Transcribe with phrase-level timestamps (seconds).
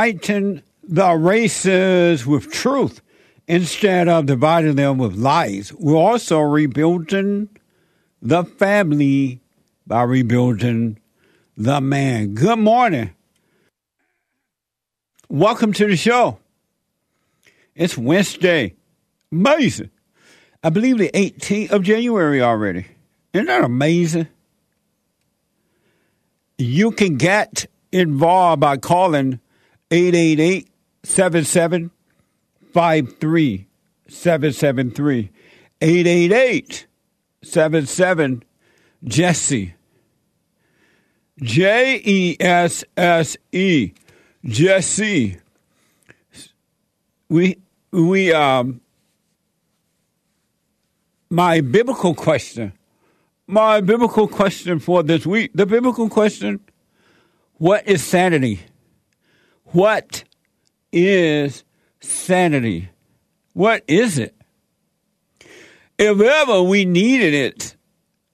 [0.00, 3.02] uniting the races with truth
[3.46, 5.74] instead of dividing them with lies.
[5.74, 7.50] We're also rebuilding
[8.22, 9.40] the family
[9.86, 10.98] by rebuilding
[11.56, 12.34] the man.
[12.34, 13.10] Good morning.
[15.28, 16.38] Welcome to the show.
[17.74, 18.74] It's Wednesday.
[19.30, 19.90] Amazing.
[20.64, 22.86] I believe the 18th of January already.
[23.34, 24.28] Isn't that amazing?
[26.56, 29.40] You can get involved by calling
[29.90, 30.68] 888
[31.02, 31.90] 77
[32.68, 35.30] 773
[35.80, 36.86] 888
[37.42, 38.44] 77
[39.04, 39.74] Jesse.
[41.42, 43.92] J E S S E.
[44.44, 45.38] Jesse.
[47.28, 47.58] We
[47.92, 48.80] we um
[51.30, 52.72] my biblical question
[53.46, 56.60] my biblical question for this week the biblical question
[57.58, 58.60] what is sanity
[59.72, 60.24] what
[60.92, 61.64] is
[62.00, 62.90] sanity?
[63.52, 64.34] What is it?
[65.98, 67.76] If ever we needed it,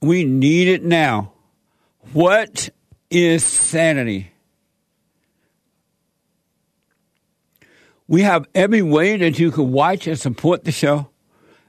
[0.01, 1.33] we need it now.
[2.13, 2.71] What
[3.11, 4.31] is sanity?
[8.09, 11.09] We have every way that you can watch and support the show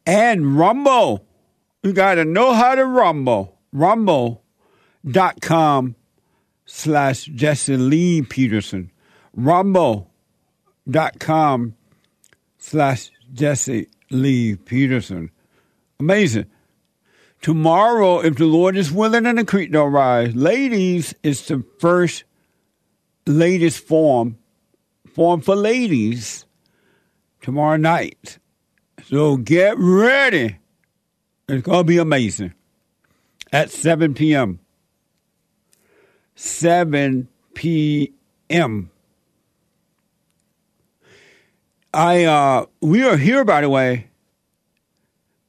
[0.05, 1.25] And Rumble.
[1.83, 3.57] You got to know how to rumble.
[3.71, 4.45] Rumble.com
[6.65, 8.91] slash Jesse Lee Peterson.
[9.33, 10.05] Rumble.com
[12.57, 15.31] slash Jesse Lee Peterson.
[15.99, 16.47] Amazing.
[17.41, 22.25] Tomorrow, if the Lord is willing and the creek don't rise, ladies, it's the first
[23.25, 24.37] latest form,
[25.13, 26.45] form for ladies
[27.41, 28.39] tomorrow night.
[29.05, 30.57] So get ready.
[31.49, 32.53] It's going to be amazing.
[33.51, 34.59] At 7 p.m.
[36.35, 38.91] 7 p.m.
[41.91, 44.09] I uh we are here by the way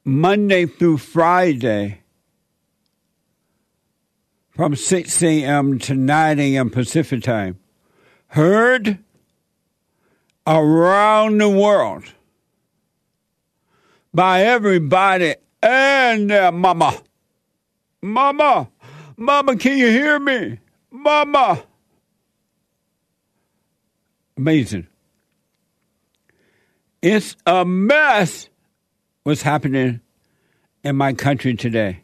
[0.03, 2.01] Monday through Friday
[4.49, 5.77] from 6 a.m.
[5.79, 6.71] to 9 a.m.
[6.71, 7.59] Pacific time.
[8.29, 8.97] Heard
[10.47, 12.05] around the world
[14.11, 17.01] by everybody and their mama.
[18.01, 18.69] Mama,
[19.17, 20.59] mama, can you hear me?
[20.89, 21.63] Mama.
[24.37, 24.87] Amazing.
[27.01, 28.49] It's a mess
[29.23, 30.01] what's happening
[30.83, 32.03] in my country today.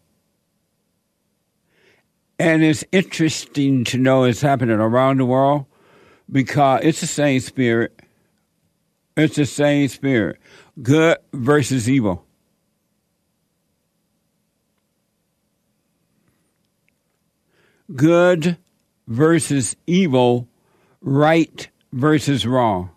[2.39, 5.65] And it's interesting to know it's happening around the world
[6.31, 7.99] because it's the same spirit.
[9.15, 10.37] It's the same spirit.
[10.81, 12.26] Good versus evil.
[17.95, 18.57] Good
[19.07, 20.47] versus evil,
[21.01, 22.91] right versus wrong.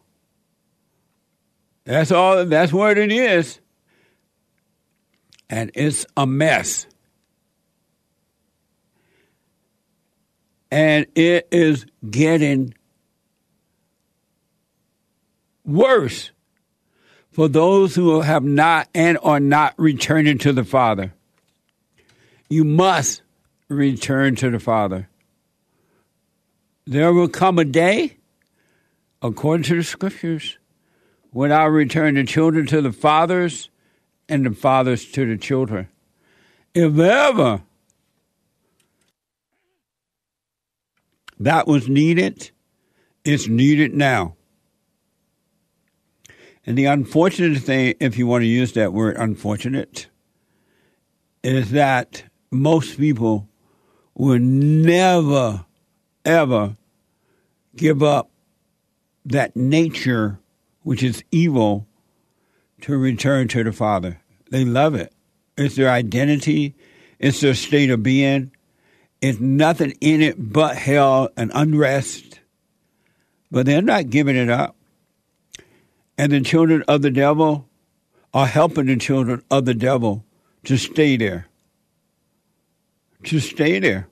[1.84, 3.60] That's all that's what it is.
[5.48, 6.86] And it's a mess.
[10.70, 12.74] And it is getting
[15.64, 16.30] worse
[17.32, 21.12] for those who have not and are not returning to the Father.
[22.48, 23.22] You must
[23.70, 25.08] return to the Father.
[26.86, 28.16] There will come a day,
[29.22, 30.58] according to the scriptures,
[31.30, 33.70] when I return the children to the fathers
[34.28, 35.88] and the fathers to the children.
[36.74, 37.62] If ever
[41.38, 42.50] that was needed,
[43.24, 44.34] it's needed now.
[46.66, 50.08] And the unfortunate thing, if you want to use that word unfortunate,
[51.42, 53.48] is that most people
[54.20, 55.64] will never,
[56.26, 56.76] ever
[57.74, 58.30] give up
[59.24, 60.38] that nature
[60.82, 61.86] which is evil
[62.82, 64.20] to return to the Father.
[64.50, 65.14] They love it.
[65.56, 66.74] It's their identity,
[67.18, 68.52] it's their state of being.
[69.22, 72.40] It's nothing in it but hell and unrest.
[73.50, 74.76] But they're not giving it up.
[76.18, 77.66] And the children of the devil
[78.34, 80.24] are helping the children of the devil
[80.64, 81.46] to stay there.
[83.24, 84.09] To stay there.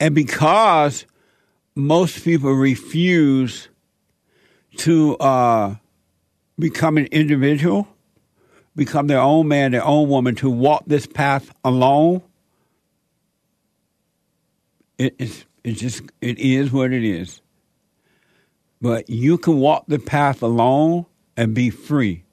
[0.00, 1.04] And because
[1.76, 3.68] most people refuse
[4.78, 5.76] to uh,
[6.58, 7.86] become an individual,
[8.74, 12.22] become their own man, their own woman, to walk this path alone,
[14.96, 17.42] it, it's, it's just, it is what it is.
[18.80, 21.04] But you can walk the path alone
[21.36, 22.24] and be free.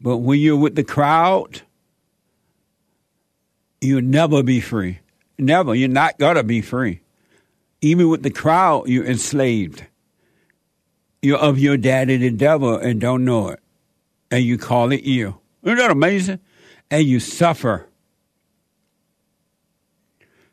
[0.00, 1.62] But when you're with the crowd,
[3.80, 4.99] you'll never be free.
[5.40, 5.74] Never.
[5.74, 7.00] You're not going to be free.
[7.80, 9.84] Even with the crowd, you're enslaved.
[11.22, 13.60] You're of your daddy, the devil, and don't know it.
[14.30, 15.40] And you call it you.
[15.62, 16.40] Isn't that amazing?
[16.90, 17.88] And you suffer.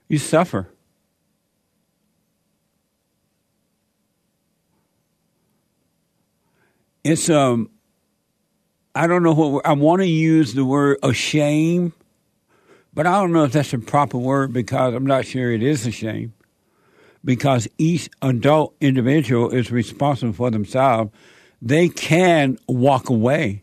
[0.08, 0.70] You suffer.
[7.04, 7.70] It's um
[8.96, 11.94] I don't know what I want to use the word ashamed,
[12.98, 15.86] but I don't know if that's a proper word because I'm not sure it is
[15.86, 16.34] a shame.
[17.24, 21.12] Because each adult individual is responsible for themselves.
[21.62, 23.62] They can walk away.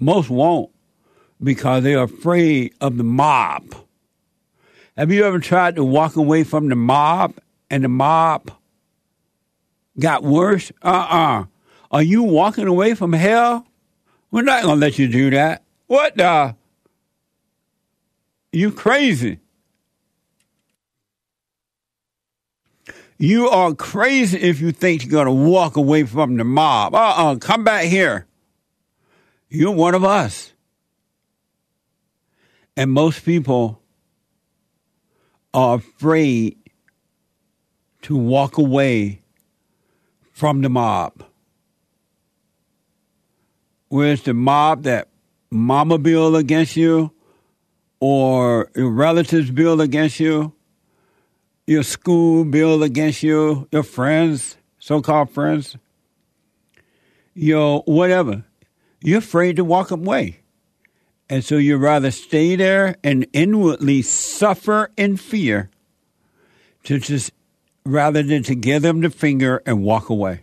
[0.00, 0.68] Most won't
[1.40, 3.72] because they're afraid of the mob.
[4.96, 7.38] Have you ever tried to walk away from the mob
[7.70, 8.50] and the mob
[9.96, 10.72] got worse?
[10.82, 11.44] Uh uh
[11.92, 13.64] Are you walking away from hell?
[14.32, 15.62] We're not going to let you do that.
[15.86, 16.56] What the?
[18.52, 19.38] You crazy.
[23.18, 26.94] You are crazy if you think you're going to walk away from the mob.
[26.94, 28.26] Uh uh come back here.
[29.48, 30.52] You're one of us.
[32.76, 33.82] And most people
[35.52, 36.56] are afraid
[38.02, 39.20] to walk away
[40.32, 41.24] from the mob.
[43.88, 45.08] Where's the mob that
[45.50, 47.12] mama build against you
[48.00, 50.52] or your relatives build against you,
[51.66, 55.76] your school build against you, your friends, so called friends,
[57.34, 58.44] your whatever.
[59.02, 60.40] You're afraid to walk away.
[61.28, 65.70] And so you'd rather stay there and inwardly suffer in fear
[66.84, 67.30] to just
[67.84, 70.40] rather than to give them the finger and walk away.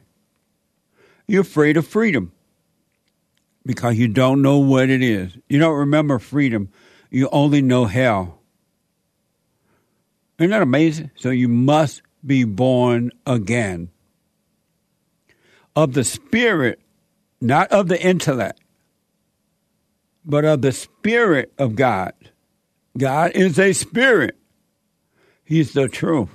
[1.28, 2.32] You're afraid of freedom
[3.66, 5.38] because you don't know what it is.
[5.50, 6.70] You don't remember freedom.
[7.10, 8.40] You only know hell.
[10.40, 11.12] Isn't that amazing?
[11.16, 13.90] So you must be born again.
[15.76, 16.80] Of the spirit,
[17.40, 18.62] not of the intellect
[20.28, 22.14] but of the Spirit of God.
[22.98, 24.38] God is a spirit.
[25.46, 26.30] He's the truth.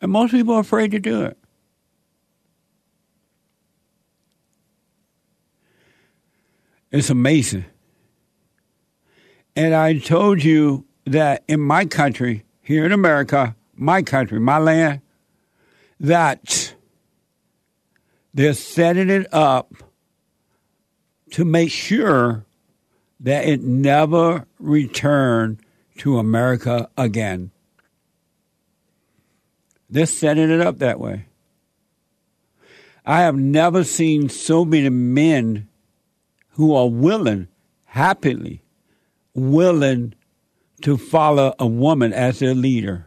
[0.00, 1.36] And most people are afraid to do it.
[6.92, 7.64] It's amazing.
[9.54, 15.00] And I told you that in my country, here in America, my country, my land,
[16.00, 16.74] that
[18.32, 19.74] they're setting it up
[21.32, 22.44] to make sure
[23.20, 25.60] that it never returned
[25.98, 27.50] to America again.
[29.90, 31.26] They're setting it up that way.
[33.04, 35.68] I have never seen so many men
[36.50, 37.48] who are willing,
[37.86, 38.61] happily
[39.34, 40.14] willing
[40.82, 43.06] to follow a woman as their leader.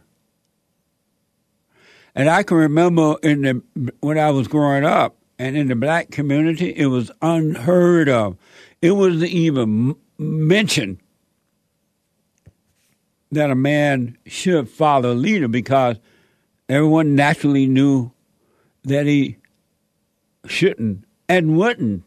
[2.14, 6.10] And I can remember in the when I was growing up, and in the black
[6.10, 8.36] community, it was unheard of.
[8.80, 10.98] It wasn't even mentioned
[13.30, 15.98] that a man should follow a leader because
[16.68, 18.12] everyone naturally knew
[18.84, 19.36] that he
[20.46, 22.04] shouldn't and wouldn't.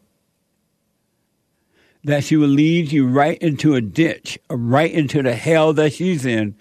[2.04, 6.24] That she will lead you right into a ditch, right into the hell that she's
[6.24, 6.56] in,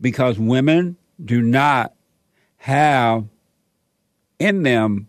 [0.00, 1.94] because women do not
[2.58, 3.26] have
[4.38, 5.08] in them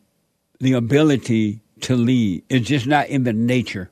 [0.60, 2.44] the ability to lead.
[2.50, 3.92] It's just not in the nature.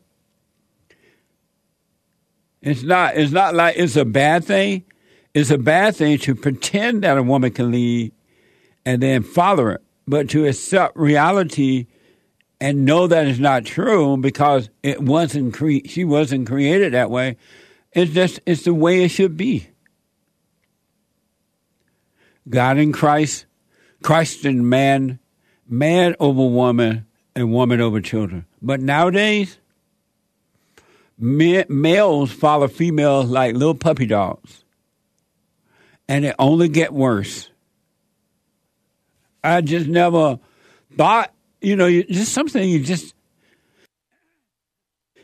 [2.61, 3.17] It's not.
[3.17, 4.85] It's not like it's a bad thing.
[5.33, 8.13] It's a bad thing to pretend that a woman can lead
[8.85, 11.87] and then follow it, but to accept reality
[12.61, 17.35] and know that it's not true because it wasn't cre- she wasn't created that way.
[17.91, 19.67] It's just it's the way it should be.
[22.47, 23.47] God in Christ,
[24.03, 25.19] Christ in man,
[25.67, 28.45] man over woman, and woman over children.
[28.61, 29.57] But nowadays,
[31.17, 34.63] males follow females like little puppy dogs,
[36.07, 37.49] and it only get worse.
[39.43, 40.39] I just never
[40.95, 43.13] thought, you know, just something you just,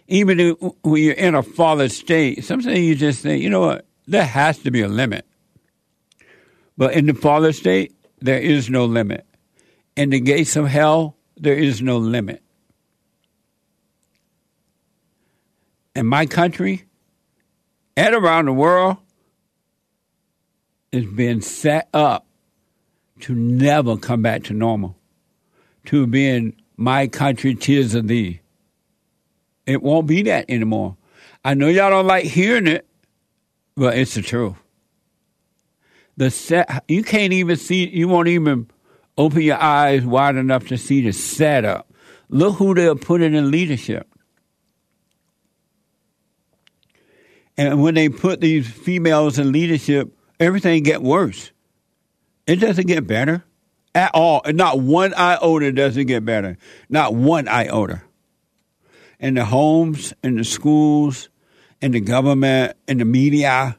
[0.07, 0.39] even
[0.83, 4.59] when you're in a fallen state, something you just think, you know what, there has
[4.59, 5.25] to be a limit.
[6.77, 9.25] But in the fallen state, there is no limit.
[9.95, 12.43] In the gates of hell, there is no limit.
[15.95, 16.85] In my country
[17.95, 18.97] and around the world,
[20.91, 22.25] is being set up
[23.21, 24.95] to never come back to normal,
[25.87, 28.41] to being my country, tears of thee.
[29.65, 30.97] It won't be that anymore.
[31.43, 32.85] I know y'all don't like hearing it,
[33.75, 34.55] but it's the truth.
[36.17, 38.69] The set, you can't even see, you won't even
[39.17, 41.91] open your eyes wide enough to see the setup.
[42.29, 44.07] Look who they're putting in leadership.
[47.55, 51.51] And when they put these females in leadership, everything get worse.
[52.45, 53.43] It doesn't get better
[53.97, 54.41] at all.
[54.45, 56.57] And not one iota does it get better.
[56.87, 58.03] Not one iota.
[59.19, 61.29] In the homes, in the schools,
[61.81, 63.77] in the government, in the media,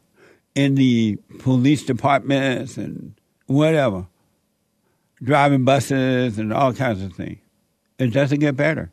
[0.56, 3.14] in the police departments, and
[3.46, 4.08] whatever.
[5.22, 7.38] Driving buses and all kinds of things.
[8.00, 8.90] It doesn't get better.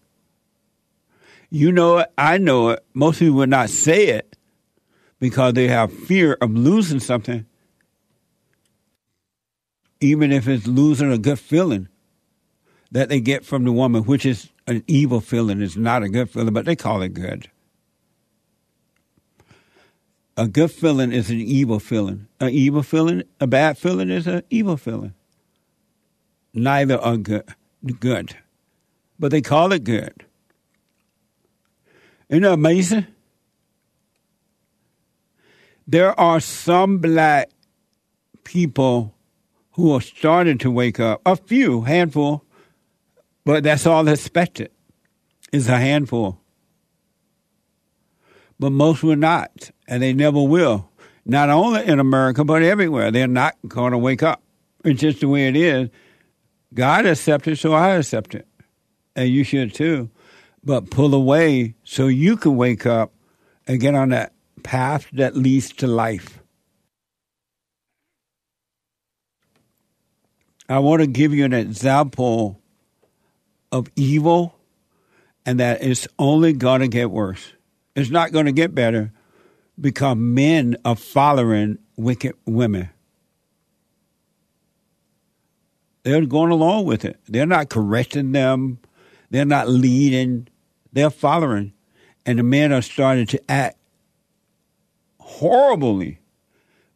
[1.49, 2.11] You know it.
[2.17, 2.85] I know it.
[2.93, 4.37] Most people would not say it
[5.19, 7.45] because they have fear of losing something
[9.99, 11.87] even if it's losing a good feeling
[12.91, 15.61] that they get from the woman, which is an evil feeling.
[15.61, 17.49] It's not a good feeling, but they call it good.
[20.37, 22.27] A good feeling is an evil feeling.
[22.39, 25.13] An evil feeling, a bad feeling is an evil feeling.
[26.53, 27.43] Neither are good,
[27.99, 28.35] good,
[29.19, 30.25] but they call it good.
[32.29, 33.07] Isn't that amazing?
[35.87, 37.49] There are some black
[38.43, 39.14] people
[39.75, 41.21] who are starting to wake up.
[41.25, 42.45] A few, handful,
[43.43, 44.71] but that's all expected
[45.51, 46.39] is a handful.
[48.57, 50.89] But most will not, and they never will.
[51.25, 53.11] Not only in America, but everywhere.
[53.11, 54.41] They're not going to wake up.
[54.85, 55.89] It's just the way it is.
[56.73, 58.47] God accepted, so I accept it.
[59.15, 60.09] And you should too.
[60.63, 63.13] But pull away so you can wake up
[63.67, 66.41] and get on that path that leads to life.
[70.67, 72.59] I want to give you an example
[73.71, 74.57] of evil
[75.45, 77.53] and that it's only going to get worse.
[77.95, 79.11] It's not going to get better
[79.79, 82.89] because men are following wicked women.
[86.03, 87.19] They're going along with it.
[87.27, 88.79] They're not correcting them.
[89.29, 90.47] They're not leading.
[90.93, 91.73] They're following.
[92.25, 93.77] And the men are starting to act
[95.19, 96.19] horribly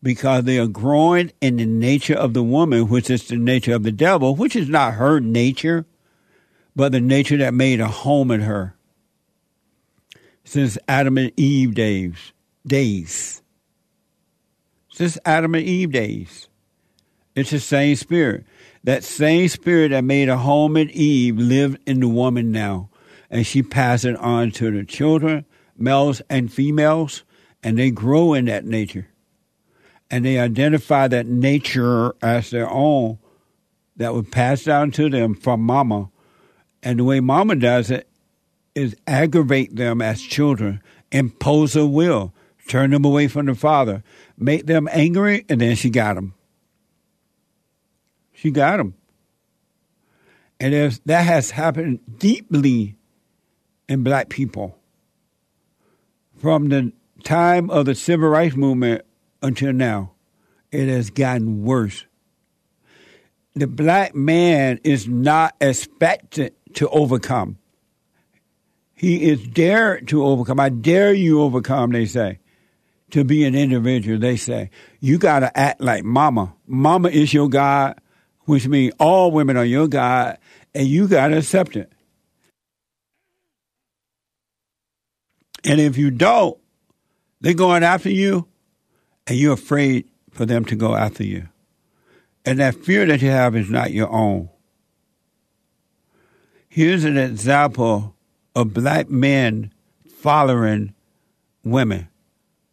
[0.01, 3.83] because they are growing in the nature of the woman, which is the nature of
[3.83, 5.85] the devil, which is not her nature,
[6.75, 8.75] but the nature that made a home in her.
[10.45, 12.33] Since Adam and Eve days,
[12.65, 13.41] days.
[14.89, 16.47] Since Adam and Eve days.
[17.35, 18.45] It's the same spirit.
[18.83, 22.89] That same spirit that made a home in Eve lived in the woman now.
[23.29, 25.45] And she passed it on to the children,
[25.77, 27.23] males and females,
[27.61, 29.08] and they grow in that nature
[30.11, 33.19] and they identify that nature as their own
[33.97, 36.09] that was passed down to them from mama.
[36.81, 38.07] And the way mama does it
[38.73, 42.33] is aggravate them as children, impose a will,
[42.67, 44.03] turn them away from the father,
[44.37, 46.33] make them angry, and then she got them.
[48.33, 48.95] She got them.
[50.59, 52.95] And if that has happened deeply
[53.87, 54.77] in black people
[56.37, 59.03] from the time of the civil rights movement
[59.41, 60.11] until now.
[60.71, 62.05] It has gotten worse.
[63.55, 67.57] the black man is not expected to overcome.
[68.93, 70.59] He is dared to overcome.
[70.59, 72.39] I dare you overcome, they say.
[73.11, 74.71] To be an individual, they say.
[74.99, 76.53] You got to act like mama.
[76.67, 77.99] Mama is your God,
[78.41, 80.37] which means all women are your God,
[80.75, 81.89] and you got to accept it.
[85.63, 86.57] And if you don't,
[87.39, 88.48] they're going after you,
[89.29, 91.47] and you're afraid for them to go after you.
[92.43, 94.49] And that fear that you have is not your own.
[96.67, 98.15] Here's an example
[98.55, 99.71] of black men
[100.17, 100.95] following
[101.63, 102.09] women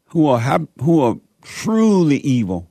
[0.07, 2.69] who are who are truly evil,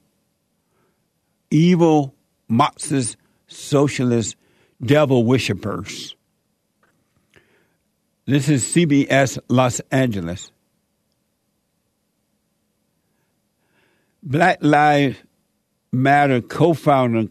[1.52, 2.16] evil
[2.48, 4.36] Marxist, socialist,
[4.82, 6.16] devil worshippers.
[8.26, 10.52] This is CBS Los Angeles.
[14.26, 15.18] Black Lives
[15.92, 17.28] Matter co-founder,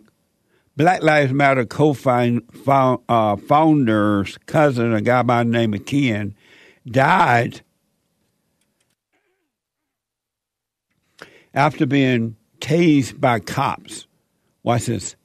[0.77, 2.47] Black Lives Matter co-founder's
[3.09, 3.37] uh,
[4.47, 6.37] cousin, a guy by the name of Ken,
[6.87, 7.63] died
[11.53, 14.07] after being tased by cops.
[14.63, 15.17] Watch this.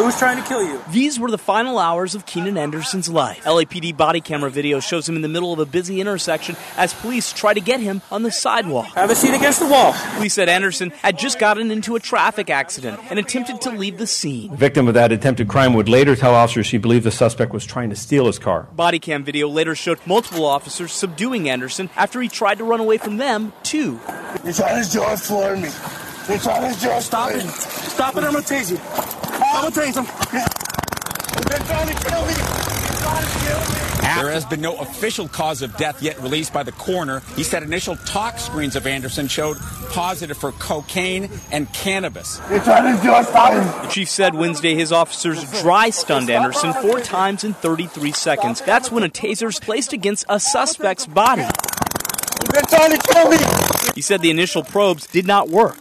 [0.00, 0.82] Who's trying to kill you?
[0.88, 3.44] These were the final hours of Keenan Anderson's life.
[3.44, 7.34] LAPD body camera video shows him in the middle of a busy intersection as police
[7.34, 8.86] try to get him on the sidewalk.
[8.94, 9.92] Have a seat against the wall.
[10.14, 14.06] Police said Anderson had just gotten into a traffic accident and attempted to leave the
[14.06, 14.50] scene.
[14.52, 17.66] The victim of that attempted crime would later tell officers she believed the suspect was
[17.66, 18.68] trying to steal his car.
[18.72, 22.96] Body cam video later showed multiple officers subduing Anderson after he tried to run away
[22.96, 24.00] from them, too.
[24.44, 25.68] You're trying to jaw for me.
[26.26, 27.42] You're trying to jaw Stop it.
[27.42, 29.09] Stop it, I'm gonna tase you.
[29.52, 30.06] I'm gonna tase him.
[34.20, 37.22] There has been no official cause of death yet released by the coroner.
[37.36, 39.56] He said initial tox screens of Anderson showed
[39.90, 42.36] positive for cocaine and cannabis.
[43.82, 48.60] The chief said Wednesday his officers dry stunned Anderson four times in 33 seconds.
[48.60, 51.46] That's when a taser's placed against a suspect's body.
[53.94, 55.78] He said the initial probes did not work.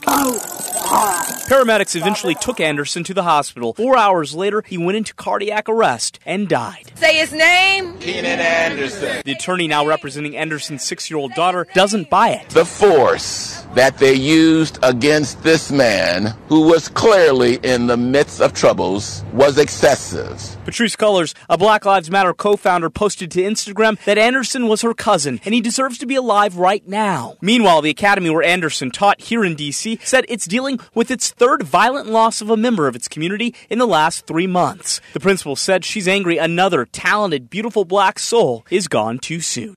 [1.49, 3.73] Paramedics eventually took Anderson to the hospital.
[3.73, 6.91] Four hours later, he went into cardiac arrest and died.
[6.95, 7.97] Say his name.
[7.99, 9.21] Keenan Anderson.
[9.25, 12.49] The attorney now representing Anderson's six year old daughter doesn't buy it.
[12.49, 18.53] The force that they used against this man, who was clearly in the midst of
[18.53, 20.37] troubles, was excessive.
[20.65, 24.93] Patrisse Cullors, a Black Lives Matter co founder, posted to Instagram that Anderson was her
[24.93, 27.37] cousin and he deserves to be alive right now.
[27.41, 29.99] Meanwhile, the academy where Anderson taught here in D.C.
[30.03, 33.79] said it's dealing with its third violent loss of a member of its community in
[33.79, 35.01] the last three months.
[35.11, 39.75] The principal said she's angry another talented, beautiful black soul is gone too soon.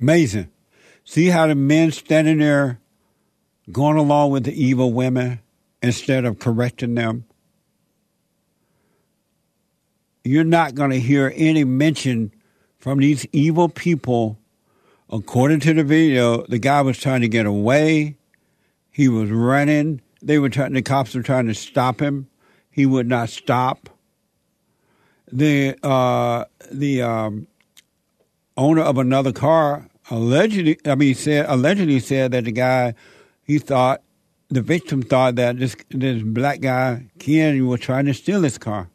[0.00, 0.50] Amazing.
[1.04, 2.78] See how the men standing there
[3.72, 5.40] going along with the evil women
[5.82, 7.24] instead of correcting them?
[10.24, 12.32] You're not going to hear any mention
[12.78, 14.38] from these evil people.
[15.10, 18.16] According to the video, the guy was trying to get away.
[18.90, 20.00] He was running.
[20.24, 20.72] They were trying.
[20.72, 22.28] The cops were trying to stop him.
[22.70, 23.90] He would not stop.
[25.30, 27.46] The uh, the um,
[28.56, 32.94] owner of another car allegedly, I mean, said allegedly said that the guy
[33.42, 34.02] he thought
[34.48, 38.88] the victim thought that this this black guy Ken was trying to steal his car.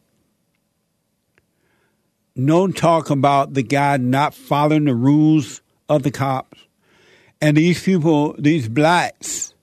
[2.36, 6.58] No talk about the guy not following the rules of the cops,
[7.42, 9.54] and these people, these blacks,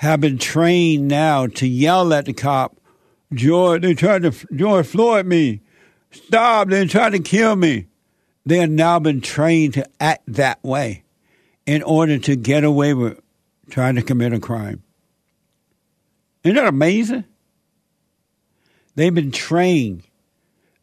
[0.00, 2.74] have been trained now to yell at the cop.
[3.34, 5.60] George, they tried to George Floyd me.
[6.10, 6.68] Stop!
[6.68, 7.86] They tried to kill me.
[8.46, 11.04] They have now been trained to act that way
[11.66, 13.20] in order to get away with
[13.68, 14.82] trying to commit a crime.
[16.44, 17.24] Isn't that amazing?
[18.94, 20.04] They've been trained.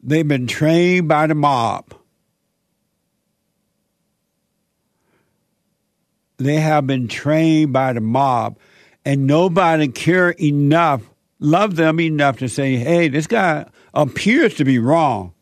[0.03, 1.91] They've been trained by the mob.
[6.37, 8.59] They have been trained by the mob,
[9.07, 11.01] and nobody care enough,
[11.39, 15.33] love them enough to say, hey, this guy appears to be wrong.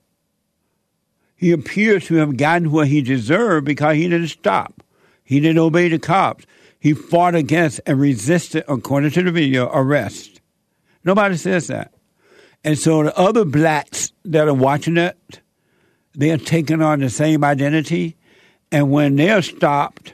[1.35, 4.83] He appears to have gotten what he deserved because he didn't stop.
[5.23, 6.45] He didn't obey the cops.
[6.79, 10.41] He fought against and resisted, according to the video, arrest.
[11.03, 11.91] Nobody says that.
[12.63, 15.41] And so the other blacks that are watching it,
[16.13, 18.15] they're taking on the same identity.
[18.71, 20.13] And when they're stopped,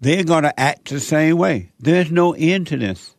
[0.00, 1.72] they're going to act the same way.
[1.80, 3.14] There's no end to this.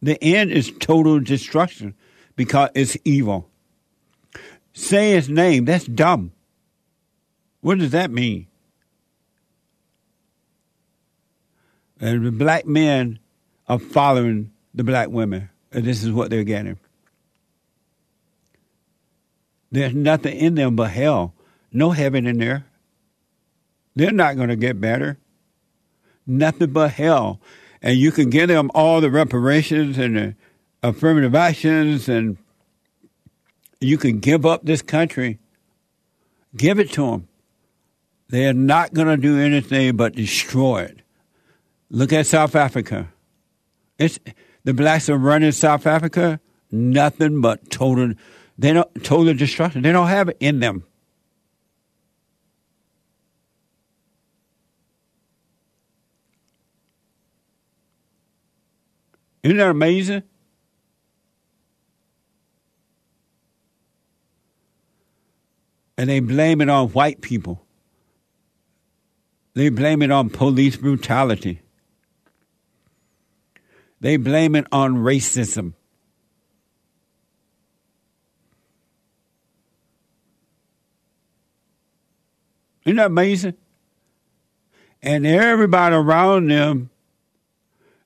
[0.00, 1.94] The end is total destruction
[2.34, 3.48] because it's evil.
[4.72, 6.32] Say his name, that's dumb.
[7.60, 8.48] What does that mean?
[12.00, 13.20] And the black men
[13.68, 15.50] are following the black women.
[15.70, 16.78] And this is what they're getting.
[19.70, 21.32] There's nothing in them but hell.
[21.72, 22.66] No heaven in there.
[23.94, 25.18] They're not going to get better.
[26.26, 27.40] Nothing but hell.
[27.80, 30.34] And you can give them all the reparations and the
[30.82, 32.36] affirmative actions, and
[33.80, 35.38] you can give up this country.
[36.56, 37.28] Give it to them.
[38.28, 41.02] They're not going to do anything but destroy it.
[41.90, 43.12] Look at South Africa.
[43.98, 44.18] It's
[44.64, 46.40] the blacks are running South Africa.
[46.70, 48.14] Nothing but total.
[48.56, 49.82] They don't total destruction.
[49.82, 50.84] They don't have it in them.
[59.42, 60.22] Isn't that amazing?
[65.98, 67.64] And they blame it on white people.
[69.54, 71.60] They blame it on police brutality.
[74.00, 75.74] They blame it on racism.
[82.84, 83.54] Isn't that amazing?
[85.02, 86.90] And everybody around them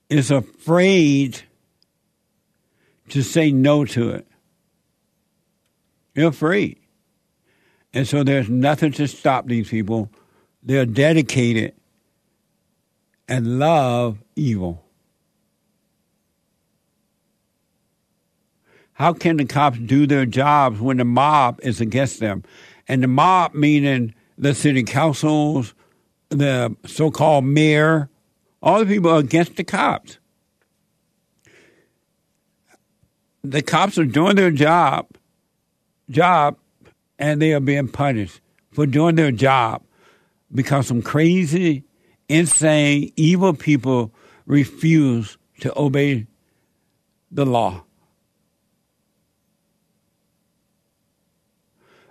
[0.09, 1.43] is afraid
[3.09, 4.27] to say no to it.
[6.15, 6.79] You're afraid.
[7.93, 10.11] And so there's nothing to stop these people.
[10.63, 11.75] They're dedicated
[13.29, 14.85] and love evil.
[18.93, 22.45] How can the cops do their jobs when the mob is against them?
[22.89, 25.75] And the mob meaning the city councils,
[26.31, 28.09] the so called mayor,
[28.67, 30.19] all the people are against the cops.
[33.45, 35.07] The cops are doing their job,
[36.11, 36.59] job,
[37.17, 38.41] and they are being punished
[38.73, 39.85] for doing their job
[40.53, 41.85] because some crazy,
[42.29, 44.13] insane, evil people
[44.47, 46.27] refuse to obey
[47.31, 47.85] the law.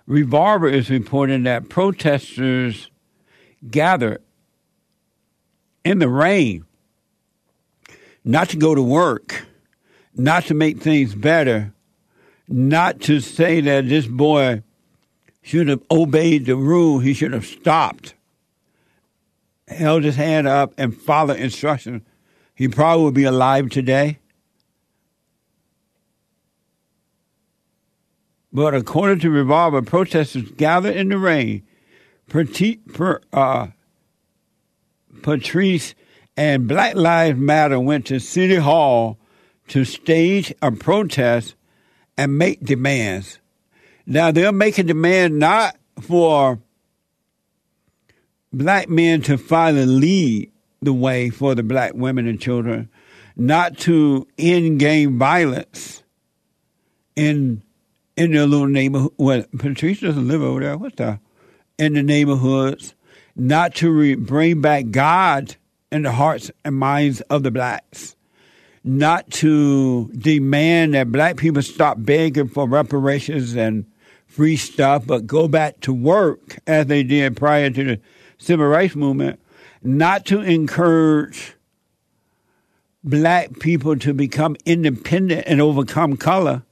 [0.06, 2.90] Revolver is reporting that protesters
[3.70, 4.22] gathered
[5.86, 6.66] in the rain,
[8.24, 9.46] not to go to work,
[10.16, 11.72] not to make things better,
[12.48, 14.64] not to say that this boy
[15.42, 18.14] should have obeyed the rule, he should have stopped,
[19.68, 22.02] held his hand up, and followed instructions,
[22.52, 24.18] he probably would be alive today.
[28.52, 31.62] But according to Revolver, protesters gathered in the rain,
[32.28, 33.68] per, uh,
[35.22, 35.94] Patrisse
[36.36, 39.18] and Black Lives Matter went to City Hall
[39.68, 41.54] to stage a protest
[42.16, 43.38] and make demands.
[44.06, 46.60] Now they're making demands not for
[48.52, 50.52] black men to finally lead
[50.82, 52.88] the way for the black women and children,
[53.34, 56.02] not to end gang violence
[57.16, 57.62] in
[58.16, 59.12] in their little neighborhood.
[59.16, 60.76] Well, Patrisse doesn't live over there.
[60.76, 61.20] What's that?
[61.78, 62.94] in the neighborhoods?
[63.36, 65.56] Not to re- bring back God
[65.92, 68.16] in the hearts and minds of the blacks,
[68.82, 73.84] not to demand that black people stop begging for reparations and
[74.26, 78.00] free stuff, but go back to work as they did prior to the
[78.38, 79.38] civil rights movement,
[79.82, 81.54] not to encourage
[83.04, 86.62] black people to become independent and overcome color.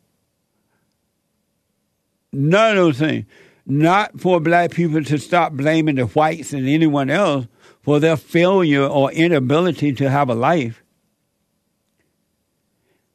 [2.32, 3.26] None of those things
[3.66, 7.46] not for black people to stop blaming the whites and anyone else
[7.82, 10.82] for their failure or inability to have a life.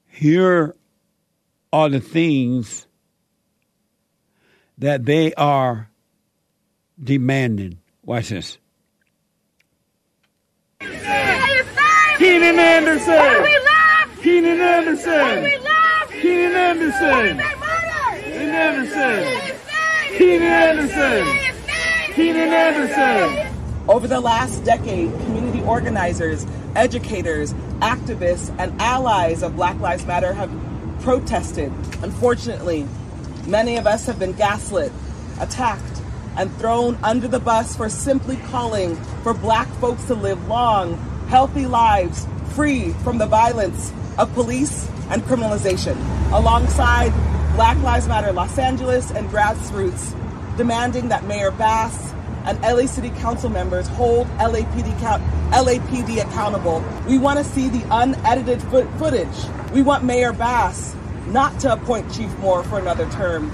[0.07, 0.75] Here
[1.71, 2.87] are the things
[4.77, 5.89] that they are
[7.01, 7.79] demanding.
[8.03, 8.57] Watch this.
[12.17, 13.45] Keenan Anderson!
[14.21, 15.61] Keenan Anderson!
[16.21, 17.41] Keenan Anderson!
[18.23, 19.58] Keenan Anderson!
[20.17, 21.27] Keenan Anderson!
[22.13, 23.55] Keenan Anderson!
[23.87, 26.45] Over the last decade, community organizers,
[26.75, 30.51] educators, activists, and allies of Black Lives Matter have
[31.01, 31.71] protested.
[32.01, 32.87] Unfortunately,
[33.45, 34.91] many of us have been gaslit,
[35.39, 36.01] attacked,
[36.37, 41.65] and thrown under the bus for simply calling for black folks to live long, healthy
[41.65, 45.95] lives free from the violence of police and criminalization.
[46.31, 47.13] Alongside
[47.59, 50.15] Black Lives Matter Los Angeles and grassroots
[50.55, 52.13] demanding that Mayor Bass
[52.45, 54.97] and LA City Council members hold LAPD,
[55.51, 56.81] LAPD accountable.
[57.05, 59.27] We want to see the unedited footage.
[59.73, 60.95] We want Mayor Bass
[61.27, 63.51] not to appoint Chief Moore for another term.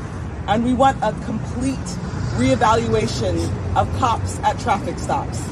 [0.48, 1.80] And we want a complete
[2.38, 3.44] reevaluation
[3.76, 5.44] of cops at traffic stops.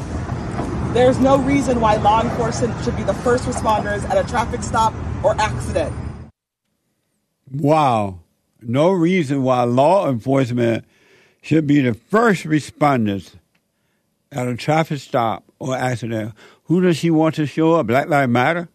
[0.93, 4.93] There's no reason why law enforcement should be the first responders at a traffic stop
[5.23, 5.91] or accident.
[7.51, 8.22] Wow.
[8.67, 10.85] No reason why law enforcement
[11.41, 13.33] should be the first responders
[14.31, 16.33] at a traffic stop or accident.
[16.65, 17.87] Who does she want to show up?
[17.87, 18.69] Black Lives Matter?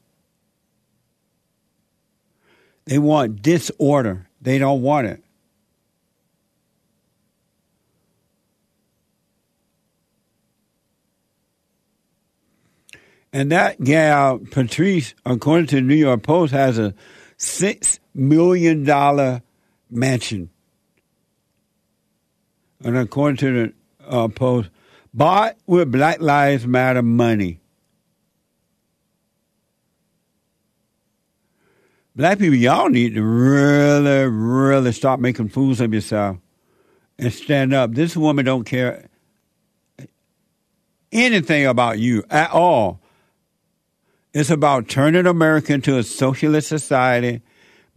[2.84, 4.26] They want disorder.
[4.40, 5.22] They don't want it.
[13.32, 16.94] And that gal, Patrisse, according to the New York Post, has a
[17.38, 18.84] $6 million
[19.90, 20.50] mansion.
[22.84, 23.72] And according to the
[24.06, 24.70] uh, Post,
[25.12, 27.60] bought with Black Lives Matter money.
[32.14, 36.38] Black people, y'all need to really, really stop making fools of yourself
[37.18, 37.94] and stand up.
[37.94, 39.08] This woman don't care
[41.12, 43.00] anything about you at all.
[44.34, 47.40] It's about turning America into a socialist society,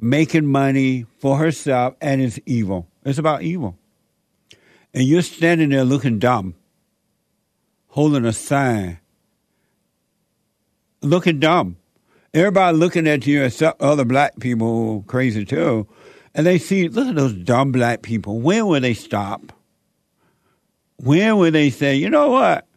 [0.01, 2.87] making money for herself, and it's evil.
[3.05, 3.77] It's about evil.
[4.93, 6.55] And you're standing there looking dumb,
[7.87, 8.99] holding a sign,
[11.01, 11.77] looking dumb.
[12.33, 15.87] Everybody looking at you, except other black people crazy too,
[16.33, 18.39] and they see, look at those dumb black people.
[18.39, 19.53] When will they stop?
[20.97, 22.67] When will they say, you know what?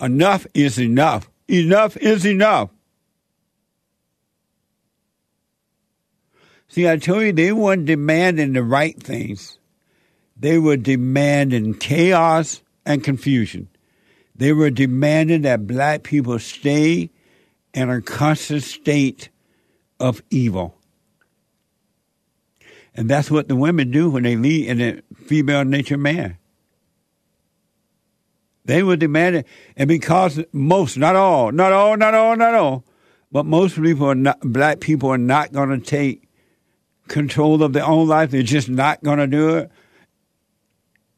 [0.00, 1.30] Enough is enough.
[1.48, 2.70] Enough is enough.
[6.70, 9.58] See, I told you they weren't demanding the right things.
[10.36, 13.68] They were demanding chaos and confusion.
[14.36, 17.10] They were demanding that black people stay
[17.74, 19.30] in a constant state
[19.98, 20.78] of evil.
[22.94, 26.38] And that's what the women do when they lead in a female nature man.
[28.64, 29.44] They were demanding,
[29.76, 32.84] and because most, not all, not all, not all, not all,
[33.32, 36.29] but most people are not, black people are not going to take
[37.10, 38.30] control of their own life.
[38.30, 39.70] They're just not going to do it.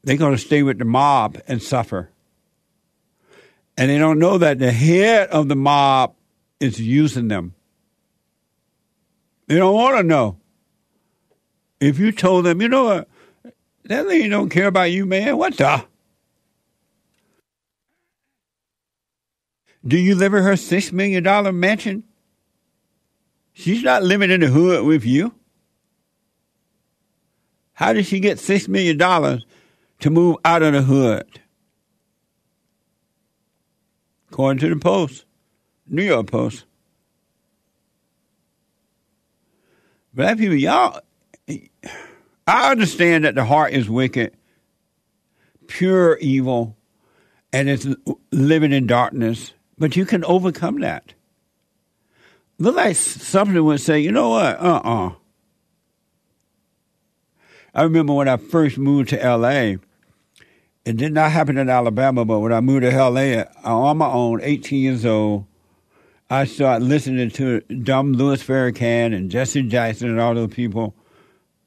[0.03, 2.11] They're going to stay with the mob and suffer.
[3.77, 6.15] And they don't know that the head of the mob
[6.59, 7.55] is using them.
[9.47, 10.39] They don't want to know.
[11.79, 13.09] If you told them, you know what,
[13.85, 15.37] that lady don't care about you, man.
[15.37, 15.85] What the?
[19.85, 22.05] Do you live in her six million dollar mansion?
[23.53, 25.35] She's not living in the hood with you.
[27.83, 29.45] How did she get six million dollars
[29.99, 31.41] to move out of the hood?
[34.31, 35.25] According to the Post,
[35.89, 36.65] New York Post.
[40.15, 41.01] Black people, y'all,
[42.47, 44.37] I understand that the heart is wicked,
[45.67, 46.77] pure evil,
[47.53, 47.89] and it's
[48.31, 51.15] living in darkness, but you can overcome that.
[52.59, 54.61] Look like something would say, you know what?
[54.61, 55.11] Uh uh
[57.75, 59.77] I remember when I first moved to LA,
[60.85, 64.41] it did not happen in Alabama, but when I moved to LA on my own,
[64.43, 65.47] 18 years old,
[66.29, 70.95] I started listening to dumb Louis Farrakhan and Jesse Jackson and all those people.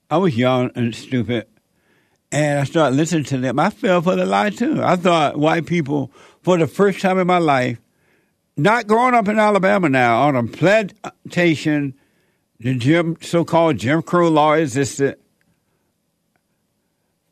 [0.09, 1.47] I was young and stupid.
[2.31, 3.59] And I started listening to them.
[3.59, 4.83] I fell for the lie too.
[4.83, 7.79] I thought white people, for the first time in my life,
[8.57, 11.95] not growing up in Alabama now, on a plantation,
[12.59, 15.17] the Jim, so-called Jim Crow law existed.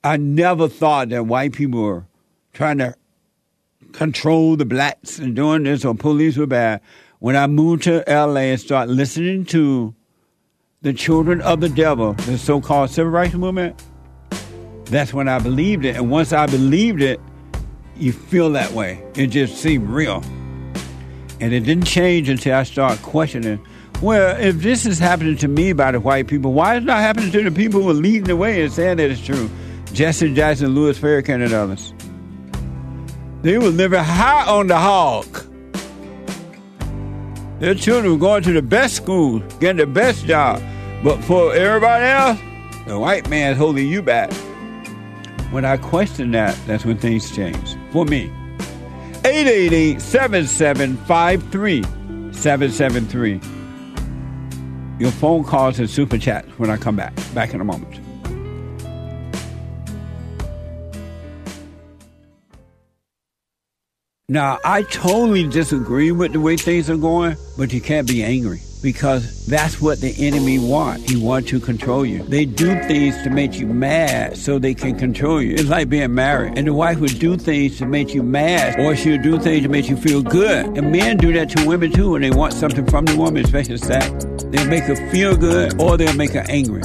[0.04, 2.06] I never thought that white people were
[2.52, 2.96] trying to
[3.94, 6.82] control the blacks and doing this or police were bad.
[7.20, 9.96] When I moved to LA and started listening to
[10.82, 13.82] the children of the devil, the so called civil rights movement,
[14.86, 15.96] that's when I believed it.
[15.96, 17.22] And once I believed it,
[17.96, 19.02] you feel that way.
[19.16, 20.22] It just seemed real.
[21.40, 23.66] And it didn't change until I started questioning
[24.02, 27.00] well, if this is happening to me by the white people, why is it not
[27.00, 29.50] happening to the people who are leading the way and saying that it's true?
[29.94, 31.94] Jesse Jackson, Louis Farrakhan, and others.
[33.44, 35.26] They were living high on the hog.
[37.60, 40.62] Their children were going to the best schools, getting the best job.
[41.04, 42.40] But for everybody else,
[42.88, 44.34] the white man's holding you back.
[45.52, 47.76] When I question that, that's when things change.
[47.92, 48.32] For me.
[49.26, 51.84] 888 7753
[52.34, 53.40] 773.
[55.00, 57.14] Your phone calls and super chats when I come back.
[57.34, 58.03] Back in a moment.
[64.34, 68.62] Now, I totally disagree with the way things are going, but you can't be angry.
[68.84, 71.10] because that's what the enemy want.
[71.10, 72.22] He want to control you.
[72.24, 75.54] They do things to make you mad so they can control you.
[75.54, 76.58] It's like being married.
[76.58, 79.70] And the wife would do things to make you mad or she'll do things to
[79.70, 80.78] make you feel good.
[80.78, 83.78] And men do that to women too when they want something from the woman, especially
[83.78, 84.26] sex.
[84.52, 86.82] They'll make her feel good or they'll make her angry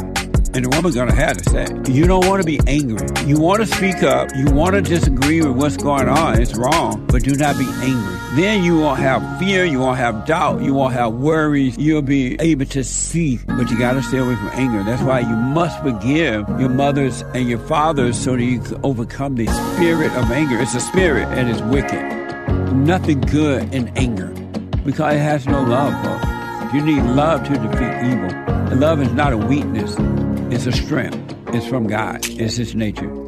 [0.59, 1.67] and the woman's gonna have to say.
[1.93, 3.07] You don't want to be angry.
[3.27, 4.29] You want to speak up.
[4.35, 6.43] You want to disagree with what's going on.
[6.43, 8.17] It's wrong, but do not be angry.
[8.35, 9.65] Then you won't have fear.
[9.65, 10.61] You won't have doubt.
[10.63, 11.79] You won't have worries.
[11.79, 13.39] You'll be able to see.
[13.47, 14.83] But you got to stay away from anger.
[14.83, 19.37] That's why you must forgive your mothers and your fathers so that you can overcome
[19.37, 20.61] the spirit of anger.
[20.61, 22.75] It's a spirit and it's wicked.
[22.75, 24.29] Nothing good in anger
[24.85, 26.75] because it has no love, folks.
[26.75, 28.31] You need love to defeat evil.
[28.71, 29.97] And love is not a weakness.
[30.51, 31.35] It's a strength.
[31.49, 32.27] It's from God.
[32.27, 33.28] It's His nature.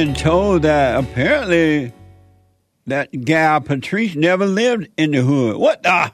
[0.00, 1.92] Being told that apparently
[2.86, 5.58] that gal Patrisse never lived in the hood.
[5.58, 6.10] What the?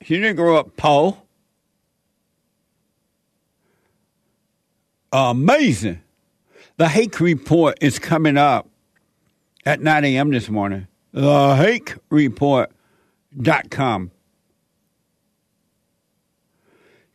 [0.00, 1.20] She didn't grow up poor.
[5.12, 6.02] Amazing.
[6.76, 8.68] The Hake Report is coming up
[9.66, 10.30] at 9 a.m.
[10.30, 10.86] this morning.
[11.16, 14.10] TheHakeReport.com.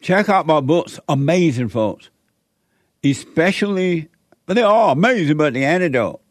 [0.01, 0.99] Check out my books.
[1.07, 2.09] Amazing, folks.
[3.01, 4.09] Especially
[4.49, 6.21] but they're all amazing, but the antidote.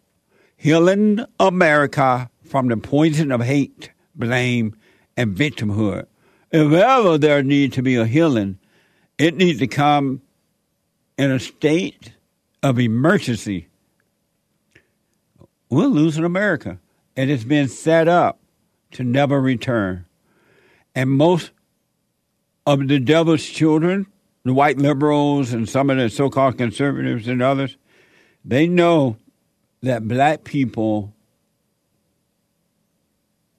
[0.56, 4.74] Healing America from the poison of hate, blame,
[5.16, 6.06] and victimhood.
[6.50, 8.58] If ever there needs to be a healing,
[9.18, 10.22] it needs to come
[11.16, 12.14] in a state
[12.60, 13.68] of emergency.
[15.70, 16.80] We're losing America,
[17.16, 18.40] and it's been set up
[18.90, 20.06] to never return.
[20.92, 21.52] And most
[22.66, 24.08] of the devil's children,
[24.42, 27.76] the white liberals and some of the so called conservatives and others,
[28.44, 29.16] they know
[29.82, 31.12] that black people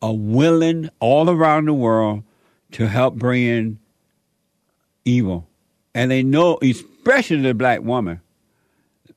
[0.01, 2.23] are willing all around the world
[2.71, 3.79] to help bring in
[5.05, 5.47] evil.
[5.93, 8.21] And they know, especially the black woman,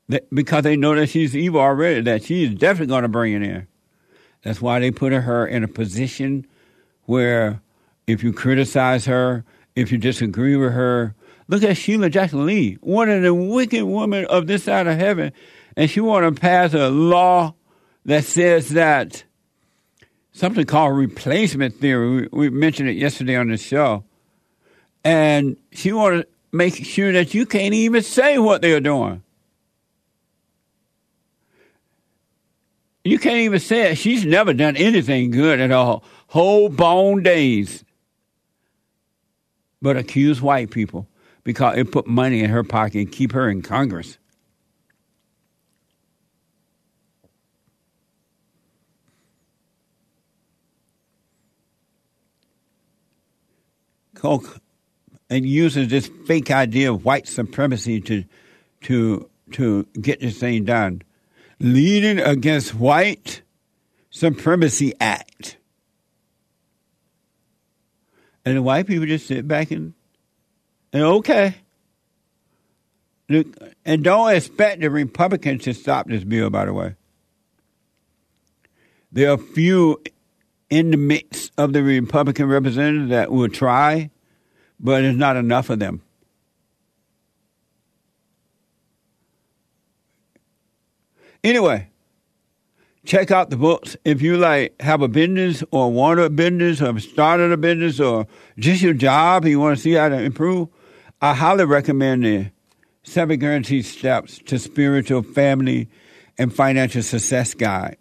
[0.08, 3.42] that, because they know that she's evil already, that she's definitely going to bring it
[3.42, 3.66] in.
[4.42, 6.46] That's why they put her in a position
[7.04, 7.60] where
[8.06, 9.44] if you criticize her,
[9.76, 11.14] if you disagree with her,
[11.52, 15.32] look at Sheila Jackson Lee, one of the wicked women of this side of heaven
[15.76, 17.54] and she want to pass a law
[18.04, 19.24] that says that
[20.32, 22.28] something called replacement theory.
[22.32, 24.04] We, we mentioned it yesterday on the show,
[25.04, 29.22] and she want to make sure that you can't even say what they're doing.
[33.04, 33.98] You can't even say it.
[33.98, 36.04] She's never done anything good at all.
[36.28, 37.84] Whole bone days.
[39.80, 41.08] But accuse white people
[41.44, 44.18] because it put money in her pocket and keep her in Congress.
[54.14, 54.60] Koch
[55.28, 58.24] and uses this fake idea of white supremacy to
[58.82, 61.02] to to get this thing done.
[61.58, 63.42] Leading against white
[64.10, 65.56] supremacy act.
[68.44, 69.94] And the white people just sit back and
[70.94, 71.54] okay.
[73.84, 76.96] And don't expect the Republicans to stop this bill, by the way.
[79.10, 80.02] There are a few
[80.70, 84.10] in the mix of the Republican representatives that will try,
[84.80, 86.02] but there's not enough of them.
[91.44, 91.88] Anyway,
[93.04, 93.96] check out the books.
[94.04, 98.00] If you like have a business or want a business or have started a business
[98.00, 98.26] or
[98.58, 100.68] just your job, you want to see how to improve,
[101.24, 102.50] I highly recommend the
[103.04, 105.88] Seven Guaranteed Steps to Spiritual, Family,
[106.36, 107.96] and Financial Success Guide.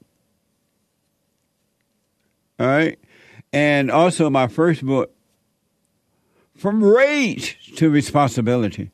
[2.59, 2.97] All right.
[3.53, 5.13] And also my first book,
[6.57, 8.89] From Rage to Responsibility.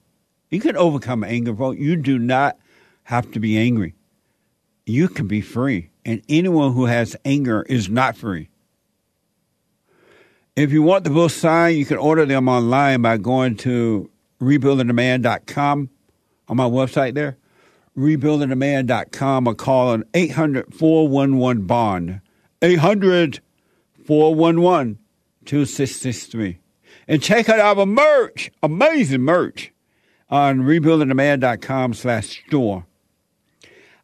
[0.49, 1.79] You can overcome anger, folks.
[1.79, 2.57] You do not
[3.03, 3.95] have to be angry.
[4.85, 5.89] You can be free.
[6.03, 8.49] And anyone who has anger is not free.
[10.57, 14.09] If you want the book signed, you can order them online by going to
[14.41, 15.89] rebuildingtheman.com
[16.47, 17.37] on my website there.
[17.97, 22.21] rebuildingtheman.com or call on 800 411 Bond.
[22.61, 23.41] 800
[24.05, 24.99] 411
[25.45, 26.59] 2663.
[27.07, 29.71] And check out our merch, amazing merch,
[30.29, 32.85] on rebuildingtheman.com slash store.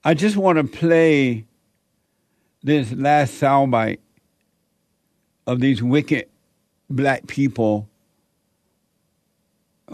[0.04, 1.46] I just want to play
[2.62, 4.00] this last soundbite
[5.46, 6.30] of these wicked
[6.90, 7.90] black people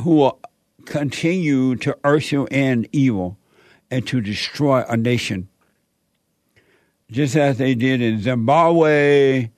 [0.01, 0.39] who will
[0.85, 3.37] continue to usher in evil
[3.91, 5.49] and to destroy a nation.
[7.11, 9.49] Just as they did in Zimbabwe,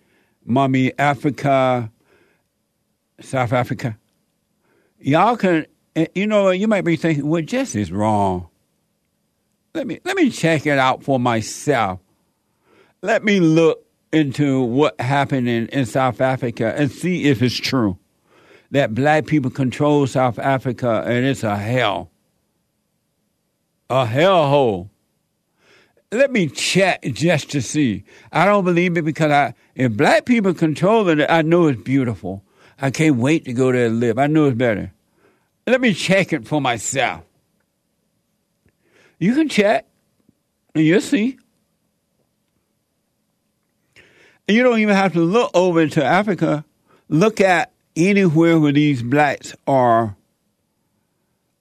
[0.45, 1.91] Mommy Africa,
[3.19, 3.97] South Africa.
[4.99, 5.65] Y'all can,
[5.95, 8.47] eh, you know, you might be thinking, well, Jesse is wrong.
[9.73, 11.99] Let me let me check it out for myself.
[13.01, 17.97] Let me look into what happened in, in South Africa and see if it's true
[18.71, 22.09] that black people control South Africa and it's a hell.
[23.89, 24.89] A hellhole.
[26.13, 28.03] Let me check just to see.
[28.31, 32.43] I don't believe it because I if black people control it, I know it's beautiful.
[32.81, 34.17] I can't wait to go there and live.
[34.17, 34.91] I know it's better.
[35.67, 37.23] Let me check it for myself.
[39.19, 39.85] You can check,
[40.73, 41.37] and you'll see.
[44.47, 46.65] And you don't even have to look over to Africa.
[47.07, 50.15] Look at anywhere where these blacks are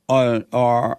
[0.08, 0.98] are, are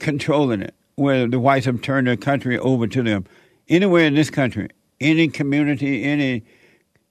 [0.00, 3.24] controlling it, where the whites have turned their country over to them.
[3.68, 4.68] Anywhere in this country,
[5.00, 6.42] any community, any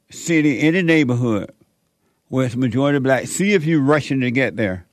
[0.10, 1.52] city, any neighborhood
[2.30, 4.86] where it's majority black, see if you're rushing to get there.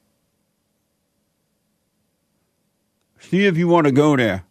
[3.18, 4.44] See if you want to go there.